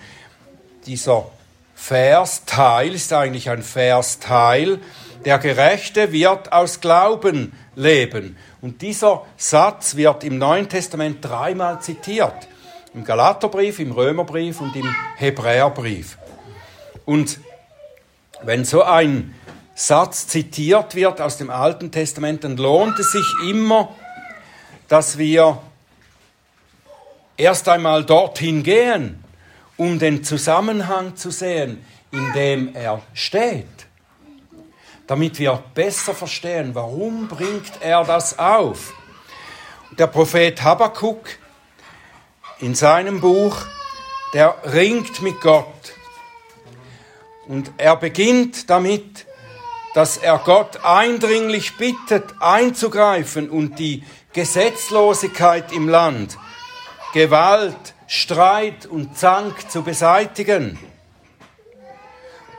Dieser 0.87 1.27
Versteil 1.75 2.95
ist 2.95 3.13
eigentlich 3.13 3.51
ein 3.51 3.63
Versteil. 3.63 4.81
Der 5.25 5.39
Gerechte 5.39 6.11
wird 6.11 6.53
aus 6.53 6.81
Glauben 6.81 7.53
leben. 7.77 8.37
Und 8.61 8.83
dieser 8.83 9.25
Satz 9.37 9.95
wird 9.95 10.25
im 10.25 10.39
Neuen 10.39 10.69
Testament 10.69 11.25
dreimal 11.25 11.81
zitiert. 11.81 12.49
Im 12.95 13.05
Galaterbrief, 13.05 13.79
im 13.79 13.93
Römerbrief 13.93 14.61
und 14.61 14.75
im 14.75 14.93
Hebräerbrief. 15.17 16.19
Und 17.05 17.39
wenn 18.43 18.65
so 18.65 18.83
ein 18.83 19.35
Satz 19.75 20.27
zitiert 20.27 20.95
wird 20.95 21.21
aus 21.21 21.37
dem 21.37 21.51
Alten 21.51 21.91
Testament, 21.91 22.45
dann 22.45 22.57
lohnt 22.57 22.99
es 22.99 23.13
sich 23.13 23.27
immer, 23.49 23.95
dass 24.89 25.19
wir 25.19 25.61
erst 27.37 27.69
einmal 27.69 28.05
dorthin 28.05 28.63
gehen, 28.63 29.23
um 29.77 29.99
den 29.99 30.25
Zusammenhang 30.25 31.17
zu 31.17 31.31
sehen, 31.31 31.85
in 32.11 32.33
dem 32.33 32.75
er 32.75 33.01
steht, 33.15 33.87
damit 35.07 35.39
wir 35.39 35.63
besser 35.75 36.15
verstehen, 36.15 36.75
warum 36.75 37.29
bringt 37.29 37.81
er 37.81 38.05
das 38.05 38.39
auf. 38.39 38.93
Der 39.97 40.09
Prophet 40.09 40.61
Habakkuk 40.63 41.29
in 42.59 42.75
seinem 42.75 43.21
Buch, 43.21 43.57
der 44.35 44.57
ringt 44.65 45.23
mit 45.23 45.41
Gott. 45.41 45.67
Und 47.49 47.73
er 47.79 47.97
beginnt 47.97 48.71
damit, 48.71 49.27
dass 49.95 50.19
er 50.19 50.39
Gott 50.39 50.85
eindringlich 50.85 51.77
bittet, 51.77 52.35
einzugreifen 52.41 53.51
und 53.51 53.79
die 53.79 54.05
Gesetzlosigkeit 54.33 55.73
im 55.73 55.89
Land 55.89 56.39
Gewalt, 57.15 57.95
Streit 58.07 58.85
und 58.87 59.17
Zank 59.19 59.71
zu 59.71 59.83
beseitigen. 59.83 60.79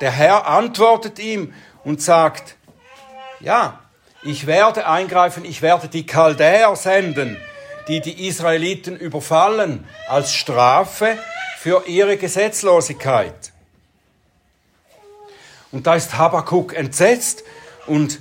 Der 0.02 0.12
Herr 0.12 0.47
antwortet 0.47 1.19
ihm 1.19 1.54
und 1.84 2.02
sagt, 2.02 2.56
ja, 3.39 3.80
ich 4.23 4.47
werde 4.47 4.88
eingreifen, 4.88 5.45
ich 5.45 5.62
werde 5.62 5.88
die 5.88 6.06
Chaldäer 6.06 6.75
senden, 6.75 7.38
die 7.88 8.02
die 8.02 8.28
Israeliten 8.28 8.97
überfallen, 8.97 9.88
als 10.08 10.34
Strafe 10.34 11.17
für 11.60 11.86
ihre 11.88 12.17
Gesetzlosigkeit. 12.17 13.54
Und 15.71 15.86
da 15.88 15.95
ist 15.95 16.17
Habakkuk 16.17 16.75
entsetzt 16.75 17.43
und 17.86 18.19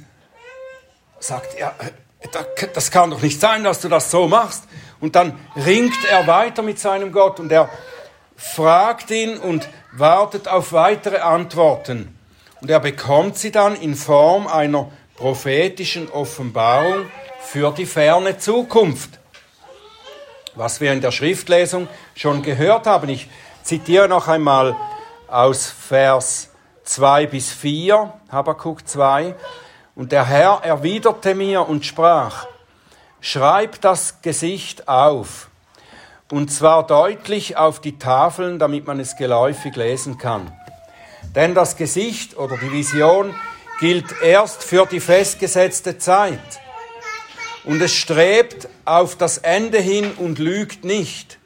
sagt, 1.19 1.59
ja, 1.59 1.75
das 2.75 2.91
kann 2.91 3.11
doch 3.11 3.23
nicht 3.23 3.41
sein, 3.41 3.65
dass 3.65 3.81
du 3.81 3.89
das 3.89 4.11
so 4.11 4.29
machst. 4.29 4.65
Und 5.01 5.15
dann 5.17 5.39
ringt 5.57 6.05
er 6.11 6.27
weiter 6.27 6.63
mit 6.63 6.79
seinem 6.79 7.13
Gott 7.13 7.41
und 7.41 7.51
er 7.53 7.71
fragt 8.37 9.11
ihn 9.11 9.39
und 9.39 9.69
wartet 9.93 10.49
auf 10.49 10.73
weitere 10.73 11.19
Antworten. 11.19 12.17
Und 12.61 12.71
er 12.71 12.81
bekommt 12.81 13.37
sie 13.37 13.53
dann 13.53 13.77
in 13.77 13.95
Form 13.95 14.47
einer 14.47 14.91
prophetischen 15.17 16.11
Offenbarung 16.11 17.07
für 17.41 17.73
die 17.73 17.87
ferne 17.87 18.39
Zukunft. 18.39 19.19
Was 20.55 20.81
wir 20.81 20.93
in 20.93 21.01
der 21.01 21.13
Schriftlesung 21.13 21.89
schon 22.15 22.43
gehört 22.43 22.87
haben. 22.87 23.09
Ich 23.09 23.29
zitiere 23.63 24.09
noch 24.09 24.27
einmal 24.29 24.77
aus 25.29 25.71
Vers 25.71 26.51
2 26.89 27.27
bis 27.27 27.53
4, 27.53 28.15
Habakkuk 28.31 28.89
2. 28.89 29.35
Und 29.95 30.11
der 30.11 30.27
Herr 30.27 30.61
erwiderte 30.63 31.35
mir 31.35 31.69
und 31.69 31.85
sprach, 31.85 32.47
Schreib 33.21 33.81
das 33.81 34.23
Gesicht 34.23 34.89
auf, 34.89 35.49
und 36.31 36.53
zwar 36.53 36.87
deutlich 36.87 37.57
auf 37.57 37.81
die 37.81 37.99
Tafeln, 37.99 38.59
damit 38.59 38.87
man 38.87 39.01
es 39.01 39.17
geläufig 39.17 39.75
lesen 39.77 40.19
kann. 40.19 40.53
Denn 41.35 41.55
das 41.55 41.77
Gesicht 41.77 42.37
oder 42.39 42.57
die 42.57 42.73
Vision 42.73 43.35
gilt 43.81 44.23
erst 44.23 44.63
für 44.63 44.87
die 44.87 45.01
festgesetzte 45.01 45.99
Zeit. 45.99 46.61
Und 47.65 47.83
es 47.83 47.93
strebt 47.93 48.69
auf 48.85 49.17
das 49.17 49.39
Ende 49.39 49.79
hin 49.79 50.13
und 50.17 50.39
lügt 50.39 50.85
nicht. 50.85 51.39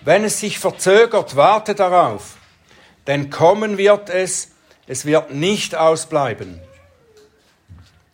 Wenn 0.00 0.24
es 0.24 0.40
sich 0.40 0.58
verzögert, 0.58 1.36
warte 1.36 1.74
darauf, 1.74 2.35
denn 3.06 3.30
kommen 3.30 3.78
wird 3.78 4.10
es, 4.10 4.52
es 4.86 5.04
wird 5.04 5.32
nicht 5.32 5.74
ausbleiben. 5.74 6.60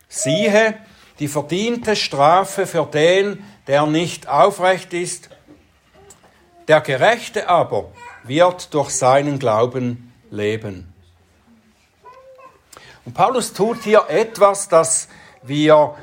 Siehe, 0.07 0.77
die 1.19 1.27
verdiente 1.27 1.95
Strafe 1.95 2.67
für 2.67 2.85
den, 2.85 3.43
der 3.67 3.85
nicht 3.85 4.27
aufrecht 4.27 4.93
ist. 4.93 5.29
Der 6.67 6.81
Gerechte 6.81 7.49
aber 7.49 7.91
wird 8.23 8.73
durch 8.73 8.89
seinen 8.91 9.39
Glauben 9.39 10.13
leben. 10.31 10.93
Und 13.05 13.13
Paulus 13.13 13.53
tut 13.53 13.83
hier 13.83 14.05
etwas, 14.07 14.69
das 14.69 15.07
wir 15.41 15.95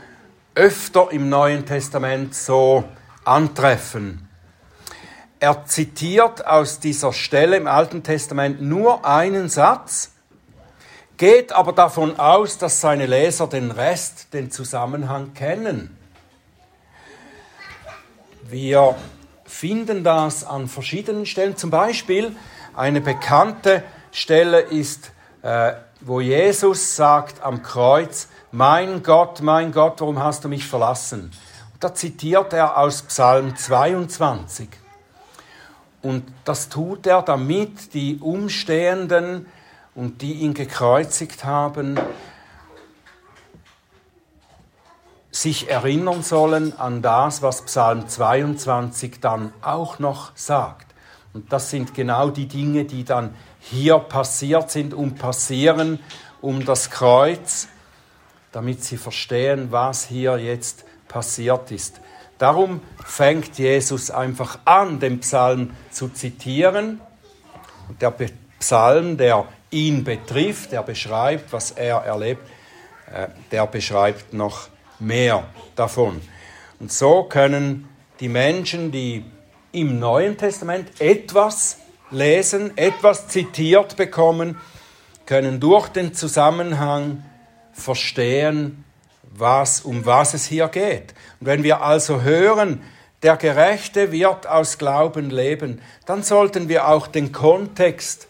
öfter 0.55 1.11
im 1.11 1.29
Neuen 1.29 1.65
Testament 1.65 2.35
so 2.35 2.85
antreffen. 3.25 4.30
Er 5.41 5.65
zitiert 5.65 6.47
aus 6.47 6.81
dieser 6.81 7.13
Stelle 7.13 7.57
im 7.57 7.67
Alten 7.67 8.03
Testament 8.03 8.61
nur 8.61 9.05
einen 9.05 9.49
Satz 9.49 10.13
geht 11.21 11.53
aber 11.53 11.75
davon 11.75 12.19
aus, 12.19 12.57
dass 12.57 12.81
seine 12.81 13.05
Leser 13.05 13.47
den 13.47 13.71
Rest, 13.71 14.33
den 14.33 14.51
Zusammenhang 14.51 15.35
kennen. 15.35 15.95
Wir 18.43 18.97
finden 19.45 20.03
das 20.03 20.45
an 20.45 20.67
verschiedenen 20.67 21.27
Stellen. 21.27 21.59
Zum 21.59 21.69
Beispiel 21.69 22.35
eine 22.75 23.03
bekannte 23.03 23.83
Stelle 24.13 24.61
ist, 24.61 25.13
äh, 25.43 25.75
wo 26.01 26.23
Jesus 26.23 26.97
sagt 26.97 27.43
am 27.43 27.63
Kreuz, 27.63 28.29
mein 28.51 29.03
Gott, 29.03 29.43
mein 29.43 29.73
Gott, 29.73 30.01
warum 30.01 30.25
hast 30.25 30.45
du 30.45 30.49
mich 30.49 30.67
verlassen? 30.67 31.33
Da 31.81 31.93
zitiert 31.93 32.55
er 32.55 32.79
aus 32.79 33.03
Psalm 33.03 33.55
22. 33.55 34.80
Und 36.03 36.25
das 36.45 36.69
tut 36.69 37.07
er, 37.07 37.23
damit 37.23 37.93
die 37.95 38.19
Umstehenden 38.19 39.47
und 39.95 40.23
die 40.23 40.35
ihn 40.35 40.55
gekreuzigt 40.55 41.45
haben, 41.45 41.99
sich 45.31 45.69
erinnern 45.71 46.23
sollen 46.23 46.79
an 46.79 47.03
das, 47.03 47.43
was 47.43 47.63
Psalm 47.63 48.09
22 48.09 49.21
dann 49.21 49.53
auch 49.63 49.99
noch 49.99 50.33
sagt. 50.35 50.87
Und 51.33 51.53
das 51.53 51.71
sind 51.71 51.95
genau 51.95 52.31
die 52.31 52.47
Dinge, 52.47 52.85
die 52.85 53.05
dann 53.05 53.35
hier 53.61 53.99
passiert 53.99 54.71
sind 54.71 54.95
und 54.95 55.17
passieren 55.17 56.01
um 56.41 56.65
das 56.65 56.91
Kreuz, 56.91 57.69
damit 58.53 58.83
sie 58.83 58.97
verstehen, 58.97 59.71
was 59.71 60.07
hier 60.07 60.39
jetzt 60.39 60.85
passiert 61.07 61.71
ist. 61.71 62.01
Darum 62.41 62.81
fängt 63.05 63.59
Jesus 63.59 64.11
einfach 64.11 64.61
an, 64.65 64.99
den 64.99 65.21
Psalm 65.21 65.77
zu 65.91 66.09
zitieren. 66.09 66.99
Und 67.87 68.01
der 68.01 68.15
Psalm, 68.59 69.19
der 69.19 69.47
ihn 69.71 70.05
betrifft, 70.05 70.73
der 70.73 70.83
beschreibt, 70.83 71.53
was 71.53 71.71
er 71.73 71.97
erlebt, 71.97 72.41
äh, 73.13 73.29
der 73.51 73.67
beschreibt 73.67 74.33
noch 74.33 74.69
mehr 74.99 75.45
davon. 75.77 76.23
Und 76.79 76.91
so 76.91 77.25
können 77.25 77.91
die 78.21 78.31
Menschen, 78.31 78.91
die 78.91 79.23
im 79.73 79.99
Neuen 79.99 80.39
Testament 80.39 80.99
etwas 80.99 81.77
lesen, 82.11 82.75
etwas 82.79 83.29
zitiert 83.29 83.99
bekommen, 83.99 84.59
können 85.27 85.61
durch 85.61 85.89
den 85.89 86.15
Zusammenhang 86.15 87.23
verstehen, 87.75 88.87
was, 89.31 89.81
um 89.83 90.05
was 90.07 90.35
es 90.35 90.47
hier 90.47 90.69
geht. 90.69 91.15
Und 91.41 91.47
wenn 91.47 91.63
wir 91.63 91.83
also 91.83 92.23
hören, 92.23 92.83
der 93.23 93.37
Gerechte 93.37 94.13
wird 94.13 94.47
aus 94.47 94.79
Glauben 94.79 95.31
leben, 95.31 95.81
dann 96.07 96.23
sollten 96.23 96.69
wir 96.69 96.89
auch 96.89 97.07
den 97.07 97.33
Kontext, 97.33 98.29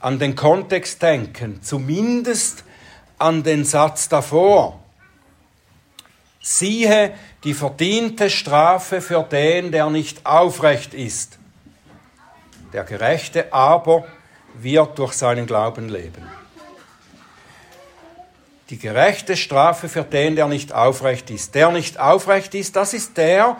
an 0.00 0.18
den 0.18 0.36
Kontext 0.36 1.02
denken, 1.02 1.60
zumindest 1.62 2.64
an 3.18 3.42
den 3.42 3.64
Satz 3.64 4.08
davor. 4.08 4.78
Siehe 6.40 7.14
die 7.44 7.54
verdiente 7.54 8.30
Strafe 8.30 9.00
für 9.00 9.22
den, 9.22 9.72
der 9.72 9.90
nicht 9.90 10.24
aufrecht 10.24 10.94
ist. 10.94 11.38
Der 12.72 12.84
Gerechte 12.84 13.52
aber 13.52 14.04
wird 14.54 14.98
durch 14.98 15.14
seinen 15.14 15.46
Glauben 15.46 15.88
leben. 15.88 16.37
Die 18.70 18.78
gerechte 18.78 19.36
Strafe 19.36 19.88
für 19.88 20.02
den, 20.02 20.36
der 20.36 20.46
nicht 20.46 20.74
aufrecht 20.74 21.30
ist. 21.30 21.54
Der 21.54 21.70
nicht 21.70 21.98
aufrecht 21.98 22.54
ist, 22.54 22.76
das 22.76 22.92
ist 22.92 23.16
der, 23.16 23.56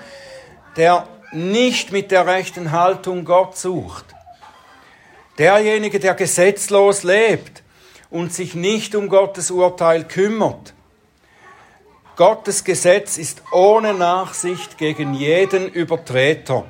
der 0.76 1.08
nicht 1.32 1.92
mit 1.92 2.10
der 2.10 2.26
rechten 2.26 2.72
Haltung 2.72 3.24
Gott 3.24 3.56
sucht. 3.56 4.04
Derjenige, 5.38 5.98
der 5.98 6.14
gesetzlos 6.14 7.04
lebt 7.04 7.62
und 8.10 8.34
sich 8.34 8.54
nicht 8.54 8.94
um 8.94 9.08
Gottes 9.08 9.50
Urteil 9.50 10.04
kümmert. 10.04 10.74
Gottes 12.16 12.64
Gesetz 12.64 13.16
ist 13.16 13.42
ohne 13.52 13.94
Nachsicht 13.94 14.76
gegen 14.76 15.14
jeden 15.14 15.68
Übertreter. 15.68 16.64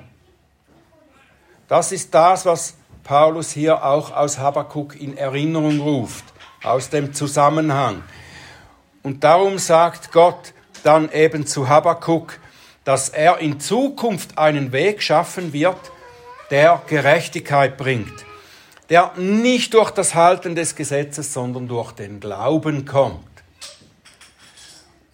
Das 1.67 1.91
ist 1.91 2.15
das, 2.15 2.45
was 2.45 2.75
Paulus 3.03 3.51
hier 3.51 3.83
auch 3.85 4.15
aus 4.15 4.39
Habakkuk 4.39 5.01
in 5.01 5.17
Erinnerung 5.17 5.81
ruft, 5.81 6.25
aus 6.63 6.91
dem 6.91 7.15
Zusammenhang. 7.15 8.03
Und 9.09 9.25
darum 9.25 9.57
sagt 9.57 10.13
Gott 10.13 10.53
dann 10.83 11.11
eben 11.11 11.47
zu 11.47 11.67
Habakkuk, 11.67 12.39
dass 12.85 13.09
er 13.09 13.39
in 13.39 13.59
Zukunft 13.59 14.37
einen 14.37 14.71
Weg 14.71 15.03
schaffen 15.03 15.55
wird, 15.55 15.79
der 16.51 16.83
Gerechtigkeit 16.87 17.79
bringt, 17.79 18.27
der 18.91 19.13
nicht 19.17 19.73
durch 19.73 19.93
das 19.93 20.15
Halten 20.15 20.55
des 20.55 20.77
Gesetzes, 20.77 21.33
sondern 21.33 21.69
durch 21.69 21.93
den 21.93 22.21
Glauben 22.21 22.85
kommt. 22.85 23.25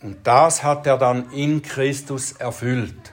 Und 0.03 0.27
das 0.27 0.65
hat 0.65 0.89
er 0.89 0.99
dann 0.99 1.31
in 1.31 1.63
Christus 1.63 2.33
erfüllt. 2.33 3.13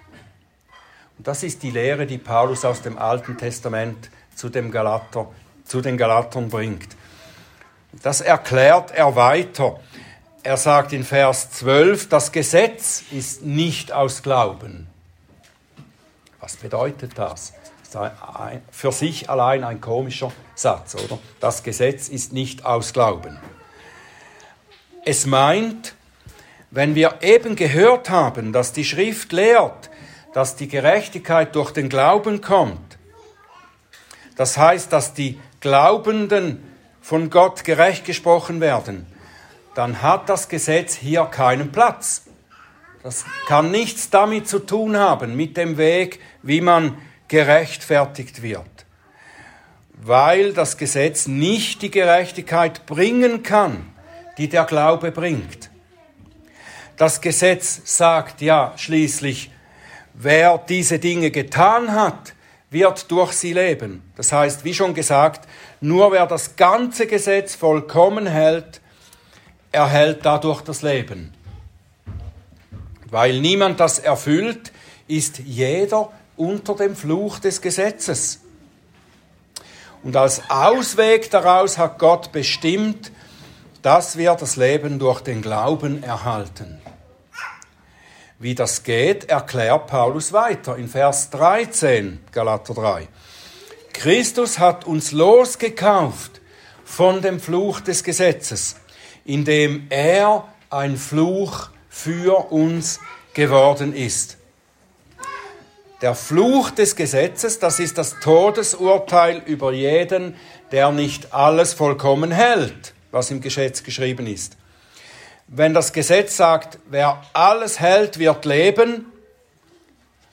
Und 1.19 1.27
das 1.27 1.43
ist 1.43 1.61
die 1.61 1.69
Lehre, 1.69 2.07
die 2.07 2.17
Paulus 2.17 2.65
aus 2.65 2.81
dem 2.81 2.97
Alten 2.97 3.37
Testament 3.37 4.09
zu, 4.35 4.49
dem 4.49 4.71
Galater, 4.71 5.27
zu 5.63 5.79
den 5.79 5.95
Galatern 5.95 6.49
bringt. 6.49 6.97
Das 8.01 8.21
erklärt 8.21 8.89
er 8.89 9.15
weiter. 9.15 9.79
Er 10.43 10.57
sagt 10.57 10.91
in 10.91 11.03
Vers 11.03 11.51
12, 11.51 12.09
das 12.09 12.31
Gesetz 12.31 13.03
ist 13.11 13.43
nicht 13.43 13.91
aus 13.91 14.23
Glauben. 14.23 14.87
Was 16.39 16.55
bedeutet 16.55 17.11
das? 17.15 17.53
das 17.91 18.11
ist 18.53 18.61
für 18.71 18.91
sich 18.91 19.29
allein 19.29 19.63
ein 19.63 19.81
komischer 19.81 20.31
Satz, 20.55 20.95
oder? 20.95 21.19
Das 21.39 21.61
Gesetz 21.61 22.09
ist 22.09 22.33
nicht 22.33 22.65
aus 22.65 22.93
Glauben. 22.93 23.37
Es 25.05 25.27
meint, 25.27 25.93
wenn 26.71 26.95
wir 26.95 27.19
eben 27.21 27.55
gehört 27.55 28.09
haben, 28.09 28.51
dass 28.51 28.73
die 28.73 28.85
Schrift 28.85 29.33
lehrt, 29.33 29.91
dass 30.33 30.55
die 30.55 30.67
Gerechtigkeit 30.67 31.55
durch 31.55 31.71
den 31.71 31.87
Glauben 31.87 32.41
kommt, 32.41 32.97
das 34.37 34.57
heißt, 34.57 34.91
dass 34.91 35.13
die 35.13 35.39
Glaubenden 35.59 36.63
von 37.01 37.29
Gott 37.29 37.63
gerecht 37.63 38.05
gesprochen 38.05 38.61
werden, 38.61 39.05
dann 39.73 40.01
hat 40.01 40.29
das 40.29 40.49
Gesetz 40.49 40.95
hier 40.95 41.25
keinen 41.25 41.71
Platz. 41.71 42.23
Das 43.03 43.25
kann 43.47 43.71
nichts 43.71 44.09
damit 44.09 44.47
zu 44.47 44.59
tun 44.59 44.97
haben, 44.97 45.35
mit 45.35 45.57
dem 45.57 45.77
Weg, 45.77 46.19
wie 46.43 46.61
man 46.61 46.97
gerechtfertigt 47.27 48.41
wird. 48.41 48.65
Weil 49.93 50.53
das 50.53 50.77
Gesetz 50.77 51.27
nicht 51.27 51.81
die 51.81 51.91
Gerechtigkeit 51.91 52.85
bringen 52.85 53.43
kann, 53.43 53.87
die 54.37 54.49
der 54.49 54.65
Glaube 54.65 55.11
bringt. 55.11 55.69
Das 56.97 57.21
Gesetz 57.21 57.81
sagt 57.85 58.41
ja 58.41 58.73
schließlich, 58.75 59.51
wer 60.13 60.57
diese 60.57 60.99
Dinge 60.99 61.31
getan 61.31 61.93
hat, 61.93 62.33
wird 62.69 63.09
durch 63.11 63.33
sie 63.33 63.53
leben. 63.53 64.03
Das 64.15 64.31
heißt, 64.31 64.63
wie 64.63 64.73
schon 64.73 64.93
gesagt, 64.93 65.47
nur 65.81 66.11
wer 66.11 66.25
das 66.25 66.55
ganze 66.55 67.07
Gesetz 67.07 67.55
vollkommen 67.55 68.27
hält, 68.27 68.81
erhält 69.71 70.25
dadurch 70.25 70.61
das 70.61 70.81
Leben. 70.81 71.33
Weil 73.09 73.39
niemand 73.39 73.79
das 73.79 73.99
erfüllt, 73.99 74.71
ist 75.07 75.39
jeder 75.39 76.11
unter 76.37 76.75
dem 76.75 76.95
Fluch 76.95 77.39
des 77.39 77.61
Gesetzes. 77.61 78.39
Und 80.03 80.15
als 80.15 80.49
Ausweg 80.49 81.29
daraus 81.29 81.77
hat 81.77 81.99
Gott 81.99 82.31
bestimmt, 82.31 83.11
dass 83.81 84.17
wir 84.17 84.35
das 84.35 84.55
Leben 84.55 84.99
durch 84.99 85.21
den 85.21 85.41
Glauben 85.41 86.03
erhalten. 86.03 86.81
Wie 88.39 88.55
das 88.55 88.83
geht, 88.83 89.29
erklärt 89.29 89.87
Paulus 89.87 90.33
weiter 90.33 90.75
in 90.75 90.87
Vers 90.87 91.29
13, 91.29 92.19
Galater 92.31 92.73
3. 92.73 93.07
Christus 93.93 94.57
hat 94.57 94.85
uns 94.85 95.11
losgekauft 95.11 96.41
von 96.83 97.21
dem 97.21 97.39
Fluch 97.39 97.81
des 97.81 98.03
Gesetzes 98.03 98.77
indem 99.25 99.87
er 99.89 100.47
ein 100.69 100.97
Fluch 100.97 101.69
für 101.89 102.51
uns 102.51 102.99
geworden 103.33 103.93
ist. 103.93 104.37
Der 106.01 106.15
Fluch 106.15 106.71
des 106.71 106.95
Gesetzes, 106.95 107.59
das 107.59 107.79
ist 107.79 107.97
das 107.97 108.19
Todesurteil 108.21 109.43
über 109.45 109.71
jeden, 109.71 110.35
der 110.71 110.91
nicht 110.91 111.33
alles 111.33 111.73
vollkommen 111.73 112.31
hält, 112.31 112.93
was 113.11 113.29
im 113.29 113.41
Gesetz 113.41 113.83
geschrieben 113.83 114.25
ist. 114.25 114.57
Wenn 115.47 115.73
das 115.73 115.93
Gesetz 115.93 116.37
sagt, 116.37 116.79
wer 116.89 117.21
alles 117.33 117.79
hält, 117.79 118.17
wird 118.17 118.45
leben, 118.45 119.05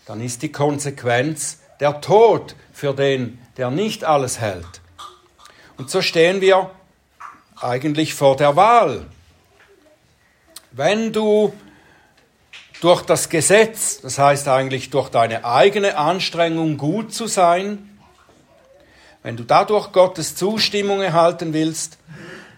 dann 0.06 0.22
ist 0.22 0.42
die 0.42 0.52
Konsequenz 0.52 1.58
der 1.80 2.00
Tod 2.00 2.54
für 2.72 2.94
den, 2.94 3.38
der 3.56 3.70
nicht 3.70 4.04
alles 4.04 4.40
hält. 4.40 4.80
Und 5.76 5.90
so 5.90 6.00
stehen 6.00 6.40
wir 6.40 6.70
eigentlich 7.60 8.14
vor 8.14 8.36
der 8.36 8.56
Wahl. 8.56 9.06
Wenn 10.72 11.12
du 11.12 11.52
durch 12.80 13.02
das 13.02 13.28
Gesetz, 13.28 14.00
das 14.00 14.18
heißt 14.18 14.48
eigentlich 14.48 14.90
durch 14.90 15.08
deine 15.08 15.44
eigene 15.44 15.96
Anstrengung 15.96 16.78
gut 16.78 17.12
zu 17.12 17.26
sein, 17.26 17.98
wenn 19.22 19.36
du 19.36 19.42
dadurch 19.42 19.92
Gottes 19.92 20.36
Zustimmung 20.36 21.02
erhalten 21.02 21.52
willst, 21.52 21.98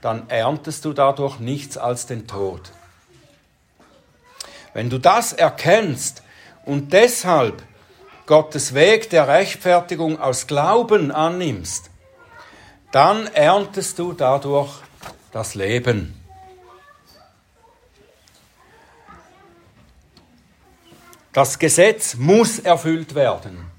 dann 0.03 0.29
erntest 0.29 0.85
du 0.85 0.93
dadurch 0.93 1.39
nichts 1.39 1.79
als 1.79 2.07
den 2.07 2.27
Tod. 2.27 2.61
Wenn 4.73 4.91
du 4.91 4.99
das 4.99 5.33
erkennst 5.33 6.23
und 6.65 6.93
deshalb 6.93 7.63
Gottes 8.27 8.75
Weg 8.75 9.11
der 9.11 9.27
Rechtfertigung 9.27 10.21
aus 10.21 10.47
Glauben 10.47 11.11
annimmst, 11.11 11.91
dann 12.93 13.27
erntest 13.29 13.99
du 13.99 14.13
dadurch 14.13 14.71
das 15.33 15.55
Leben. 15.55 16.14
Das 21.33 21.59
Gesetz 21.59 22.16
muss 22.16 22.59
erfüllt 22.59 23.14
werden. 23.14 23.71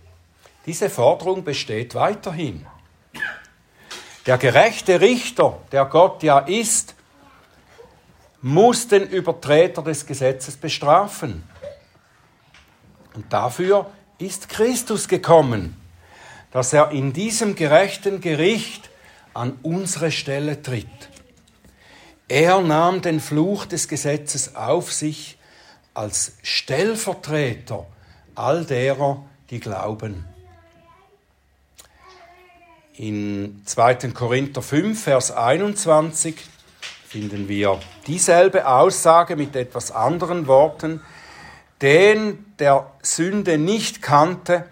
Diese 0.65 0.89
Forderung 0.89 1.43
besteht 1.43 1.95
weiterhin. 1.95 2.65
Der 4.25 4.37
gerechte 4.37 5.01
Richter, 5.01 5.59
der 5.71 5.85
Gott 5.85 6.23
ja 6.23 6.39
ist, 6.39 6.95
muss 8.41 8.87
den 8.87 9.03
Übertreter 9.03 9.81
des 9.81 10.05
Gesetzes 10.05 10.55
bestrafen. 10.55 11.43
Und 13.13 13.31
dafür 13.33 13.91
ist 14.17 14.47
Christus 14.47 15.07
gekommen, 15.07 15.75
dass 16.51 16.71
er 16.71 16.91
in 16.91 17.11
diesem 17.11 17.55
gerechten 17.55 18.21
Gericht 18.21 18.89
an 19.33 19.57
unsere 19.61 20.11
Stelle 20.11 20.61
tritt. 20.61 21.10
Er 22.31 22.61
nahm 22.61 23.01
den 23.01 23.19
Fluch 23.19 23.65
des 23.65 23.89
Gesetzes 23.89 24.55
auf 24.55 24.93
sich 24.93 25.37
als 25.93 26.37
Stellvertreter 26.43 27.85
all 28.35 28.63
derer, 28.63 29.25
die 29.49 29.59
glauben. 29.59 30.25
In 32.93 33.61
2. 33.65 33.95
Korinther 34.13 34.61
5, 34.61 35.03
Vers 35.03 35.31
21 35.31 36.37
finden 37.05 37.49
wir 37.49 37.81
dieselbe 38.07 38.65
Aussage 38.65 39.35
mit 39.35 39.53
etwas 39.57 39.91
anderen 39.91 40.47
Worten. 40.47 41.01
Den, 41.81 42.45
der 42.59 42.93
Sünde 43.01 43.57
nicht 43.57 44.01
kannte, 44.01 44.67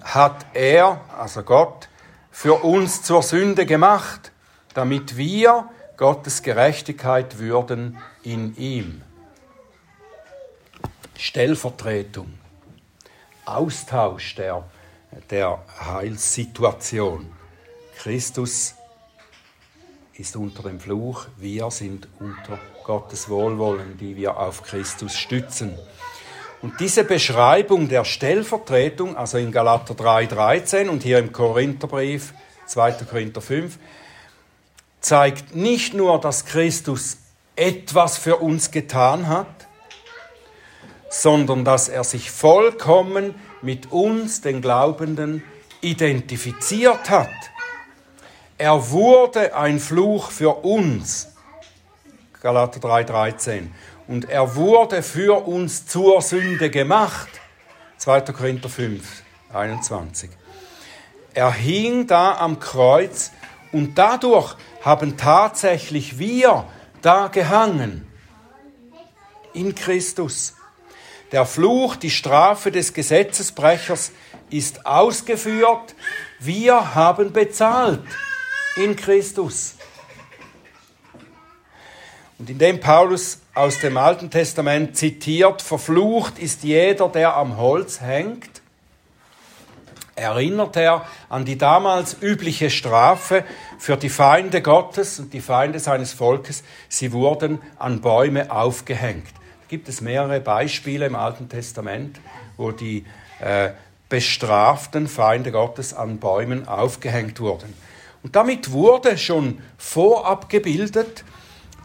hat 0.00 0.46
er, 0.52 1.00
also 1.16 1.44
Gott, 1.44 1.88
für 2.32 2.64
uns 2.64 3.04
zur 3.04 3.22
Sünde 3.22 3.66
gemacht, 3.66 4.32
damit 4.74 5.16
wir 5.16 5.68
Gottes 5.96 6.42
Gerechtigkeit 6.42 7.38
würden 7.38 7.98
in 8.22 8.56
ihm. 8.56 9.02
Stellvertretung, 11.18 12.32
Austausch 13.44 14.34
der, 14.34 14.64
der 15.30 15.62
Heilssituation. 15.80 17.30
Christus 17.98 18.74
ist 20.14 20.36
unter 20.36 20.64
dem 20.64 20.80
Fluch, 20.80 21.26
wir 21.36 21.70
sind 21.70 22.08
unter 22.18 22.58
Gottes 22.84 23.28
Wohlwollen, 23.28 23.96
die 23.98 24.16
wir 24.16 24.36
auf 24.36 24.62
Christus 24.62 25.16
stützen. 25.16 25.78
Und 26.60 26.78
diese 26.80 27.04
Beschreibung 27.04 27.88
der 27.88 28.04
Stellvertretung, 28.04 29.16
also 29.16 29.38
in 29.38 29.52
Galater 29.52 29.94
3,13 29.94 30.88
und 30.88 31.02
hier 31.02 31.18
im 31.18 31.32
Korintherbrief 31.32 32.34
2. 32.66 32.92
Korinther 33.08 33.40
5, 33.40 33.78
zeigt 35.02 35.54
nicht 35.54 35.92
nur, 35.92 36.20
dass 36.20 36.46
Christus 36.46 37.18
etwas 37.54 38.16
für 38.16 38.36
uns 38.36 38.70
getan 38.70 39.28
hat, 39.28 39.68
sondern 41.10 41.64
dass 41.64 41.88
er 41.88 42.04
sich 42.04 42.30
vollkommen 42.30 43.34
mit 43.60 43.92
uns, 43.92 44.40
den 44.40 44.62
Glaubenden, 44.62 45.42
identifiziert 45.82 47.10
hat. 47.10 47.28
Er 48.56 48.90
wurde 48.90 49.54
ein 49.54 49.78
Fluch 49.78 50.30
für 50.30 50.64
uns. 50.64 51.28
Galater 52.40 52.80
3,13 52.80 53.68
und 54.08 54.28
er 54.28 54.56
wurde 54.56 55.02
für 55.02 55.46
uns 55.46 55.86
zur 55.86 56.22
Sünde 56.22 56.70
gemacht. 56.70 57.28
2. 57.98 58.20
Korinther 58.32 58.68
5, 58.68 59.22
21. 59.52 60.30
Er 61.34 61.52
hing 61.52 62.06
da 62.06 62.36
am 62.36 62.58
Kreuz 62.58 63.30
und 63.70 63.96
dadurch 63.96 64.56
haben 64.82 65.16
tatsächlich 65.16 66.18
wir 66.18 66.66
da 67.00 67.28
gehangen. 67.28 68.06
In 69.54 69.74
Christus. 69.74 70.54
Der 71.30 71.46
Fluch, 71.46 71.96
die 71.96 72.10
Strafe 72.10 72.70
des 72.70 72.92
Gesetzesbrechers 72.92 74.12
ist 74.50 74.84
ausgeführt. 74.86 75.94
Wir 76.38 76.94
haben 76.94 77.32
bezahlt 77.32 78.02
in 78.76 78.96
Christus. 78.96 79.76
Und 82.38 82.50
indem 82.50 82.80
Paulus 82.80 83.40
aus 83.54 83.78
dem 83.78 83.96
Alten 83.96 84.30
Testament 84.30 84.96
zitiert, 84.96 85.62
verflucht 85.62 86.38
ist 86.38 86.64
jeder, 86.64 87.08
der 87.08 87.36
am 87.36 87.56
Holz 87.56 88.00
hängt, 88.00 88.62
erinnert 90.16 90.76
er 90.76 91.06
an 91.28 91.44
die 91.44 91.56
damals 91.56 92.16
übliche 92.20 92.70
Strafe 92.70 93.44
für 93.82 93.96
die 93.96 94.10
Feinde 94.10 94.62
Gottes 94.62 95.18
und 95.18 95.32
die 95.32 95.40
Feinde 95.40 95.80
seines 95.80 96.12
Volkes. 96.12 96.62
Sie 96.88 97.10
wurden 97.10 97.58
an 97.80 98.00
Bäume 98.00 98.52
aufgehängt. 98.52 99.26
Da 99.26 99.66
gibt 99.66 99.88
es 99.88 100.00
mehrere 100.00 100.38
Beispiele 100.38 101.04
im 101.04 101.16
Alten 101.16 101.48
Testament, 101.48 102.20
wo 102.56 102.70
die 102.70 103.04
äh, 103.40 103.70
bestraften 104.08 105.08
Feinde 105.08 105.50
Gottes 105.50 105.94
an 105.94 106.18
Bäumen 106.18 106.68
aufgehängt 106.68 107.40
wurden. 107.40 107.74
Und 108.22 108.36
damit 108.36 108.70
wurde 108.70 109.18
schon 109.18 109.58
vorab 109.78 110.48
gebildet, 110.48 111.24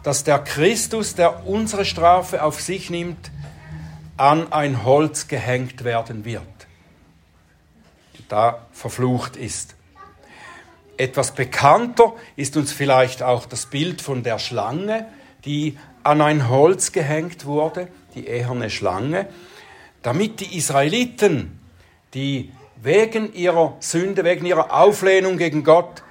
dass 0.04 0.22
der 0.22 0.38
Christus, 0.38 1.16
der 1.16 1.48
unsere 1.48 1.84
Strafe 1.84 2.44
auf 2.44 2.60
sich 2.60 2.90
nimmt, 2.90 3.32
an 4.16 4.52
ein 4.52 4.84
Holz 4.84 5.26
gehängt 5.26 5.82
werden 5.82 6.24
wird, 6.24 6.44
da 8.28 8.66
verflucht 8.70 9.36
ist. 9.36 9.74
Etwas 10.98 11.32
bekannter 11.32 12.14
ist 12.34 12.56
uns 12.56 12.72
vielleicht 12.72 13.22
auch 13.22 13.46
das 13.46 13.66
Bild 13.66 14.02
von 14.02 14.24
der 14.24 14.38
Schlange, 14.38 15.06
die 15.44 15.78
an 16.02 16.20
ein 16.20 16.48
Holz 16.48 16.90
gehängt 16.92 17.46
wurde, 17.46 17.88
die 18.14 18.26
eherne 18.26 18.68
Schlange, 18.68 19.28
damit 20.02 20.40
die 20.40 20.56
Israeliten, 20.56 21.60
die 22.14 22.52
wegen 22.82 23.32
ihrer 23.32 23.76
Sünde, 23.80 24.24
wegen 24.24 24.44
ihrer 24.44 24.74
Auflehnung 24.74 25.38
gegen 25.38 25.62
Gott 25.62 26.02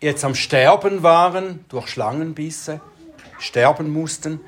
jetzt 0.00 0.24
am 0.24 0.34
Sterben 0.34 1.02
waren 1.02 1.64
durch 1.68 1.88
Schlangenbisse, 1.88 2.80
sterben 3.38 3.90
mussten 3.90 4.40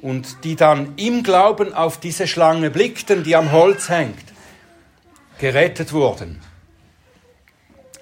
und 0.00 0.44
die 0.44 0.56
dann 0.56 0.94
im 0.96 1.22
Glauben 1.22 1.74
auf 1.74 1.98
diese 2.00 2.26
Schlange 2.26 2.70
blickten, 2.70 3.24
die 3.24 3.36
am 3.36 3.52
Holz 3.52 3.90
hängt, 3.90 4.24
gerettet 5.38 5.92
wurden. 5.92 6.40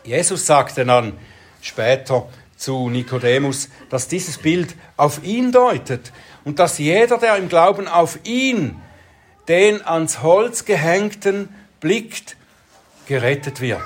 Jesus 0.05 0.47
sagte 0.47 0.85
dann 0.85 1.19
später 1.61 2.29
zu 2.57 2.91
Nikodemus, 2.91 3.69
dass 3.89 4.09
dieses 4.09 4.39
Bild 4.39 4.75
auf 4.97 5.23
ihn 5.23 5.53
deutet 5.53 6.13
und 6.45 6.59
dass 6.59 6.79
jeder, 6.79 7.19
der 7.19 7.37
im 7.37 7.49
Glauben 7.49 7.89
auf 7.89 8.19
ihn, 8.25 8.81
den 9.49 9.85
ans 9.87 10.23
Holz 10.23 10.65
gehängten, 10.65 11.49
blickt, 11.81 12.37
gerettet 13.07 13.61
wird. 13.61 13.81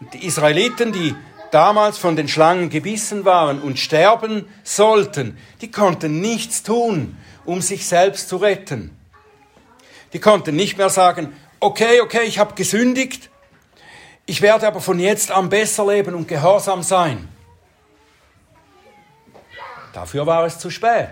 Und 0.00 0.12
die 0.14 0.26
Israeliten, 0.26 0.92
die 0.92 1.14
damals 1.50 1.98
von 1.98 2.16
den 2.16 2.28
Schlangen 2.28 2.68
gebissen 2.68 3.24
waren 3.24 3.60
und 3.60 3.78
sterben 3.78 4.46
sollten, 4.62 5.38
die 5.60 5.70
konnten 5.70 6.20
nichts 6.20 6.62
tun, 6.62 7.16
um 7.44 7.62
sich 7.62 7.86
selbst 7.86 8.28
zu 8.28 8.36
retten. 8.36 8.96
Die 10.12 10.20
konnten 10.20 10.54
nicht 10.54 10.78
mehr 10.78 10.90
sagen, 10.90 11.32
okay, 11.60 12.00
okay, 12.00 12.24
ich 12.24 12.38
habe 12.38 12.54
gesündigt, 12.54 13.30
ich 14.26 14.42
werde 14.42 14.66
aber 14.66 14.80
von 14.80 14.98
jetzt 14.98 15.30
an 15.30 15.48
besser 15.48 15.86
leben 15.86 16.14
und 16.14 16.28
gehorsam 16.28 16.82
sein. 16.82 17.28
Dafür 19.92 20.26
war 20.26 20.44
es 20.44 20.58
zu 20.58 20.68
spät. 20.68 21.08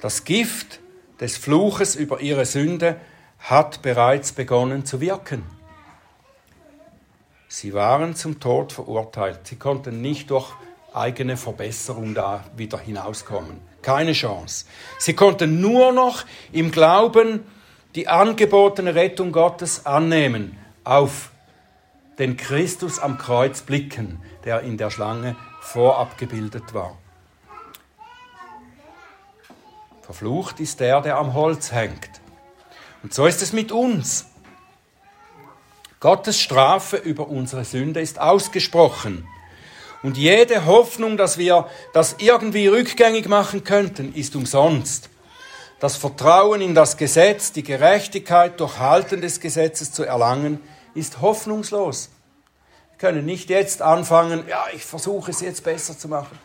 Das 0.00 0.24
Gift 0.24 0.80
des 1.20 1.36
Fluches 1.36 1.96
über 1.96 2.20
ihre 2.20 2.46
Sünde 2.46 2.96
hat 3.40 3.82
bereits 3.82 4.32
begonnen 4.32 4.84
zu 4.86 5.00
wirken. 5.00 5.44
Sie 7.48 7.74
waren 7.74 8.14
zum 8.14 8.40
Tod 8.40 8.72
verurteilt. 8.72 9.40
Sie 9.44 9.56
konnten 9.56 10.00
nicht 10.00 10.30
durch 10.30 10.52
eigene 10.92 11.36
Verbesserung 11.36 12.14
da 12.14 12.44
wieder 12.56 12.78
hinauskommen. 12.78 13.60
Keine 13.82 14.12
Chance. 14.12 14.66
Sie 14.98 15.14
konnten 15.14 15.60
nur 15.60 15.92
noch 15.92 16.24
im 16.52 16.70
Glauben 16.70 17.44
die 17.94 18.06
angebotene 18.06 18.94
Rettung 18.94 19.32
Gottes 19.32 19.86
annehmen, 19.86 20.56
auf 20.84 21.30
den 22.18 22.36
Christus 22.36 22.98
am 22.98 23.18
Kreuz 23.18 23.62
blicken, 23.62 24.20
der 24.44 24.60
in 24.60 24.76
der 24.76 24.90
Schlange 24.90 25.36
vorab 25.60 26.18
gebildet 26.18 26.74
war. 26.74 26.96
Verflucht 30.02 30.58
ist 30.58 30.80
der, 30.80 31.00
der 31.02 31.18
am 31.18 31.34
Holz 31.34 31.72
hängt. 31.72 32.10
Und 33.02 33.12
so 33.12 33.26
ist 33.26 33.42
es 33.42 33.52
mit 33.52 33.72
uns. 33.72 34.26
Gottes 36.00 36.40
Strafe 36.40 36.96
über 36.96 37.28
unsere 37.28 37.64
Sünde 37.64 38.00
ist 38.00 38.20
ausgesprochen. 38.20 39.26
Und 40.02 40.16
jede 40.16 40.64
Hoffnung, 40.64 41.16
dass 41.16 41.38
wir 41.38 41.68
das 41.92 42.16
irgendwie 42.18 42.68
rückgängig 42.68 43.28
machen 43.28 43.64
könnten, 43.64 44.14
ist 44.14 44.36
umsonst. 44.36 45.10
Das 45.80 45.96
Vertrauen 45.96 46.60
in 46.60 46.74
das 46.74 46.96
Gesetz, 46.96 47.52
die 47.52 47.62
Gerechtigkeit 47.62 48.58
durch 48.60 48.78
Halten 48.78 49.20
des 49.20 49.40
Gesetzes 49.40 49.92
zu 49.92 50.04
erlangen, 50.04 50.60
ist 50.98 51.20
hoffnungslos. 51.20 52.10
Wir 52.90 52.98
können 52.98 53.24
nicht 53.24 53.48
jetzt 53.50 53.80
anfangen, 53.80 54.44
ja, 54.48 54.64
ich 54.74 54.84
versuche 54.84 55.30
es 55.30 55.40
jetzt 55.40 55.64
besser 55.64 55.96
zu 55.96 56.08
machen. 56.08 56.38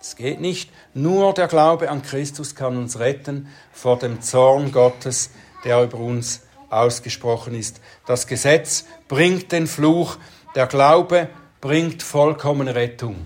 Es 0.00 0.16
geht 0.16 0.40
nicht. 0.40 0.70
Nur 0.94 1.34
der 1.34 1.48
Glaube 1.48 1.90
an 1.90 2.02
Christus 2.02 2.54
kann 2.54 2.76
uns 2.76 2.98
retten 2.98 3.48
vor 3.72 3.98
dem 3.98 4.22
Zorn 4.22 4.72
Gottes, 4.72 5.30
der 5.64 5.82
über 5.82 5.98
uns 5.98 6.42
ausgesprochen 6.70 7.54
ist. 7.54 7.80
Das 8.06 8.26
Gesetz 8.26 8.84
bringt 9.08 9.52
den 9.52 9.66
Fluch, 9.66 10.16
der 10.54 10.66
Glaube 10.66 11.28
bringt 11.60 12.02
vollkommene 12.02 12.74
Rettung. 12.74 13.16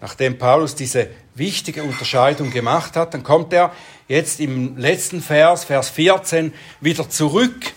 Nachdem 0.00 0.38
Paulus 0.38 0.74
diese 0.74 1.10
wichtige 1.34 1.82
Unterscheidung 1.82 2.50
gemacht 2.50 2.96
hat, 2.96 3.12
dann 3.12 3.22
kommt 3.22 3.52
er 3.52 3.72
jetzt 4.08 4.40
im 4.40 4.78
letzten 4.78 5.20
Vers, 5.20 5.64
Vers 5.64 5.90
14, 5.90 6.54
wieder 6.80 7.08
zurück 7.10 7.72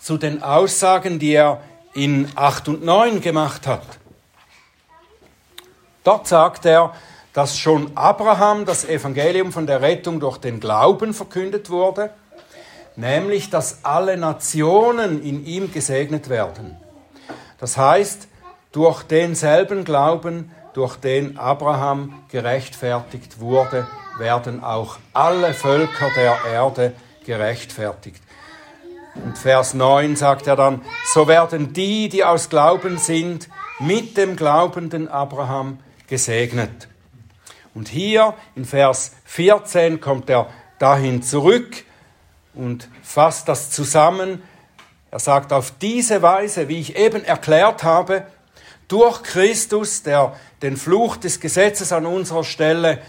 zu 0.00 0.16
den 0.16 0.42
Aussagen, 0.42 1.18
die 1.18 1.32
er 1.32 1.60
in 1.94 2.28
8 2.34 2.68
und 2.68 2.84
9 2.84 3.20
gemacht 3.20 3.66
hat. 3.66 3.82
Dort 6.04 6.26
sagt 6.26 6.64
er, 6.64 6.94
dass 7.32 7.58
schon 7.58 7.96
Abraham 7.96 8.64
das 8.64 8.84
Evangelium 8.84 9.52
von 9.52 9.66
der 9.66 9.82
Rettung 9.82 10.18
durch 10.18 10.38
den 10.38 10.58
Glauben 10.58 11.14
verkündet 11.14 11.70
wurde, 11.70 12.10
nämlich 12.96 13.50
dass 13.50 13.84
alle 13.84 14.16
Nationen 14.16 15.22
in 15.22 15.44
ihm 15.44 15.72
gesegnet 15.72 16.28
werden. 16.28 16.76
Das 17.58 17.76
heißt, 17.76 18.26
durch 18.72 19.02
denselben 19.02 19.84
Glauben, 19.84 20.50
durch 20.72 20.96
den 20.96 21.38
Abraham 21.38 22.22
gerechtfertigt 22.30 23.40
wurde, 23.40 23.86
werden 24.18 24.62
auch 24.62 24.98
alle 25.12 25.54
Völker 25.54 26.10
der 26.16 26.38
Erde 26.52 26.92
gerechtfertigt. 27.24 28.22
Und 29.14 29.36
Vers 29.36 29.74
9 29.74 30.16
sagt 30.16 30.46
er 30.46 30.56
dann, 30.56 30.82
so 31.12 31.26
werden 31.26 31.72
die, 31.72 32.08
die 32.08 32.24
aus 32.24 32.48
Glauben 32.48 32.98
sind, 32.98 33.48
mit 33.80 34.16
dem 34.16 34.36
glaubenden 34.36 35.08
Abraham 35.08 35.78
gesegnet. 36.06 36.88
Und 37.74 37.88
hier 37.88 38.34
in 38.54 38.64
Vers 38.64 39.12
14 39.24 40.00
kommt 40.00 40.28
er 40.28 40.48
dahin 40.78 41.22
zurück 41.22 41.84
und 42.54 42.88
fasst 43.02 43.48
das 43.48 43.70
zusammen. 43.70 44.42
Er 45.10 45.18
sagt, 45.18 45.52
auf 45.52 45.72
diese 45.80 46.22
Weise, 46.22 46.68
wie 46.68 46.80
ich 46.80 46.96
eben 46.96 47.24
erklärt 47.24 47.82
habe, 47.82 48.24
durch 48.88 49.22
Christus, 49.22 50.02
der 50.02 50.36
den 50.62 50.76
Fluch 50.76 51.16
des 51.16 51.40
Gesetzes 51.40 51.92
an 51.92 52.06
unserer 52.06 52.44
Stelle 52.44 53.00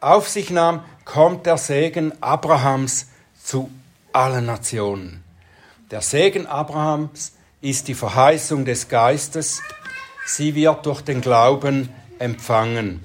auf 0.00 0.28
sich 0.28 0.50
nahm, 0.50 0.84
kommt 1.04 1.46
der 1.46 1.56
Segen 1.56 2.12
Abrahams 2.20 3.08
zu 3.42 3.70
allen 4.12 4.46
Nationen. 4.46 5.23
Der 5.94 6.00
Segen 6.00 6.48
Abrahams 6.48 7.34
ist 7.60 7.86
die 7.86 7.94
Verheißung 7.94 8.64
des 8.64 8.88
Geistes. 8.88 9.62
Sie 10.26 10.56
wird 10.56 10.86
durch 10.86 11.02
den 11.02 11.20
Glauben 11.20 11.88
empfangen. 12.18 13.04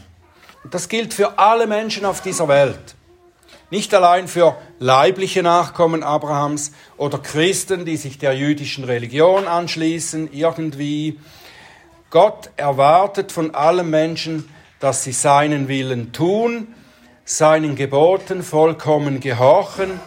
Und 0.64 0.74
das 0.74 0.90
gilt 0.90 1.14
für 1.14 1.38
alle 1.38 1.68
Menschen 1.68 2.04
auf 2.04 2.22
dieser 2.22 2.48
Welt. 2.48 2.96
Nicht 3.70 3.94
allein 3.94 4.28
für 4.28 4.58
leibliche 4.80 5.44
Nachkommen 5.44 6.02
Abrahams 6.02 6.72
oder 6.98 7.20
Christen, 7.20 7.86
die 7.86 7.96
sich 7.96 8.18
der 8.18 8.34
jüdischen 8.34 8.86
Religion 8.86 9.48
anschließen, 9.48 10.34
irgendwie. 10.34 11.20
Gott 12.10 12.50
erwartet 12.58 13.32
von 13.32 13.54
allen 13.54 13.92
Menschen, 13.92 14.50
dass 14.80 15.04
sie 15.04 15.12
seinen 15.12 15.68
Willen 15.68 16.12
tun, 16.12 16.74
seinen 17.24 17.76
Geboten 17.76 18.42
vollkommen 18.42 19.20
gehorchen. 19.20 20.00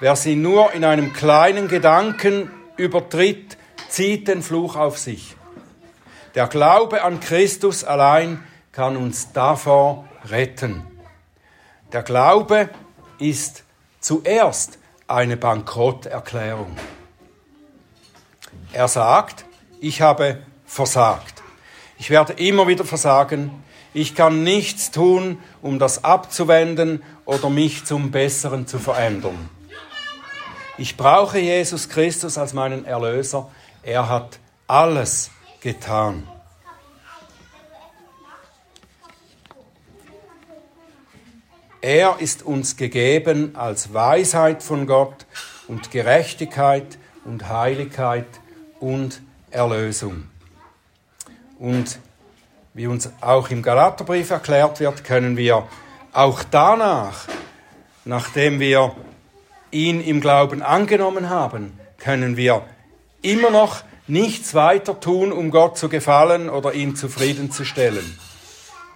Wer 0.00 0.16
sie 0.16 0.34
nur 0.34 0.72
in 0.72 0.84
einem 0.84 1.12
kleinen 1.12 1.68
Gedanken 1.68 2.50
übertritt, 2.78 3.58
zieht 3.90 4.28
den 4.28 4.42
Fluch 4.42 4.74
auf 4.74 4.98
sich. 4.98 5.36
Der 6.34 6.46
Glaube 6.46 7.02
an 7.02 7.20
Christus 7.20 7.84
allein 7.84 8.42
kann 8.72 8.96
uns 8.96 9.32
davor 9.32 10.08
retten. 10.24 10.86
Der 11.92 12.02
Glaube 12.02 12.70
ist 13.18 13.64
zuerst 14.00 14.78
eine 15.06 15.36
Bankrotterklärung. 15.36 16.74
Er 18.72 18.88
sagt, 18.88 19.44
ich 19.80 20.00
habe 20.00 20.38
versagt. 20.64 21.42
Ich 21.98 22.08
werde 22.08 22.32
immer 22.34 22.68
wieder 22.68 22.86
versagen. 22.86 23.50
Ich 23.92 24.14
kann 24.14 24.44
nichts 24.44 24.92
tun, 24.92 25.40
um 25.60 25.78
das 25.78 26.04
abzuwenden 26.04 27.02
oder 27.26 27.50
mich 27.50 27.84
zum 27.84 28.10
Besseren 28.12 28.66
zu 28.66 28.78
verändern. 28.78 29.50
Ich 30.80 30.96
brauche 30.96 31.38
Jesus 31.38 31.90
Christus 31.90 32.38
als 32.38 32.54
meinen 32.54 32.86
Erlöser. 32.86 33.50
Er 33.82 34.08
hat 34.08 34.38
alles 34.66 35.30
getan. 35.60 36.26
Er 41.82 42.16
ist 42.20 42.42
uns 42.42 42.78
gegeben 42.78 43.56
als 43.56 43.92
Weisheit 43.92 44.62
von 44.62 44.86
Gott 44.86 45.26
und 45.68 45.90
Gerechtigkeit 45.90 46.96
und 47.26 47.50
Heiligkeit 47.50 48.24
und 48.78 49.20
Erlösung. 49.50 50.30
Und 51.58 51.98
wie 52.72 52.86
uns 52.86 53.10
auch 53.20 53.50
im 53.50 53.60
Galaterbrief 53.60 54.30
erklärt 54.30 54.80
wird, 54.80 55.04
können 55.04 55.36
wir 55.36 55.68
auch 56.14 56.42
danach, 56.42 57.28
nachdem 58.06 58.60
wir 58.60 58.96
ihn 59.70 60.00
im 60.00 60.20
Glauben 60.20 60.62
angenommen 60.62 61.30
haben, 61.30 61.78
können 61.98 62.36
wir 62.36 62.62
immer 63.22 63.50
noch 63.50 63.82
nichts 64.06 64.54
weiter 64.54 64.98
tun, 64.98 65.32
um 65.32 65.50
Gott 65.50 65.78
zu 65.78 65.88
gefallen 65.88 66.50
oder 66.50 66.74
ihn 66.74 66.96
zufriedenzustellen. 66.96 68.18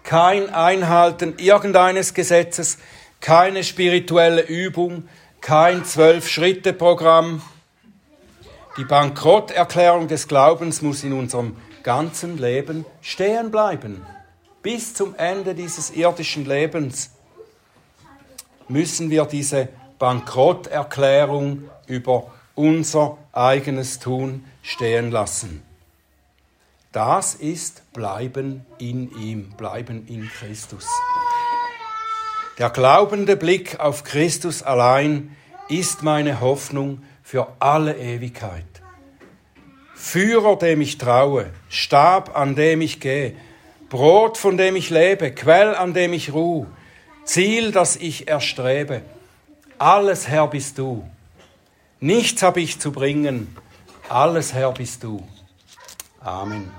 Kein 0.02 0.52
Einhalten 0.52 1.34
irgendeines 1.38 2.14
Gesetzes, 2.14 2.78
keine 3.20 3.64
spirituelle 3.64 4.42
Übung, 4.42 5.08
kein 5.40 5.84
Zwölf-Schritte-Programm. 5.84 7.42
Die 8.76 8.84
Bankrotterklärung 8.84 10.08
des 10.08 10.26
Glaubens 10.26 10.82
muss 10.82 11.04
in 11.04 11.12
unserem 11.12 11.56
ganzen 11.82 12.38
Leben 12.38 12.84
stehen 13.00 13.50
bleiben. 13.50 14.04
Bis 14.62 14.94
zum 14.94 15.14
Ende 15.14 15.54
dieses 15.54 15.90
irdischen 15.90 16.46
Lebens 16.46 17.10
müssen 18.68 19.10
wir 19.10 19.26
diese 19.26 19.68
Bankrotterklärung 20.04 21.70
über 21.86 22.30
unser 22.54 23.16
eigenes 23.32 24.00
Tun 24.00 24.44
stehen 24.62 25.10
lassen. 25.10 25.62
Das 26.92 27.34
ist 27.34 27.90
Bleiben 27.94 28.66
in 28.76 29.10
ihm, 29.18 29.52
Bleiben 29.56 30.06
in 30.06 30.28
Christus. 30.28 30.86
Der 32.58 32.68
glaubende 32.68 33.34
Blick 33.34 33.80
auf 33.80 34.04
Christus 34.04 34.62
allein 34.62 35.34
ist 35.70 36.02
meine 36.02 36.42
Hoffnung 36.42 37.02
für 37.22 37.48
alle 37.58 37.96
Ewigkeit. 37.96 38.66
Führer, 39.94 40.56
dem 40.56 40.82
ich 40.82 40.98
traue, 40.98 41.46
Stab, 41.70 42.36
an 42.36 42.54
dem 42.54 42.82
ich 42.82 43.00
gehe, 43.00 43.34
Brot, 43.88 44.36
von 44.36 44.58
dem 44.58 44.76
ich 44.76 44.90
lebe, 44.90 45.32
Quell, 45.32 45.74
an 45.74 45.94
dem 45.94 46.12
ich 46.12 46.34
ruhe, 46.34 46.66
Ziel, 47.24 47.72
das 47.72 47.96
ich 47.96 48.28
erstrebe. 48.28 49.00
Alles, 49.84 50.26
Herr, 50.28 50.46
bist 50.48 50.78
du. 50.78 51.04
Nichts 52.00 52.42
habe 52.42 52.62
ich 52.62 52.80
zu 52.80 52.90
bringen. 52.90 53.54
Alles, 54.08 54.54
Herr, 54.54 54.72
bist 54.72 55.04
du. 55.04 55.22
Amen. 56.20 56.72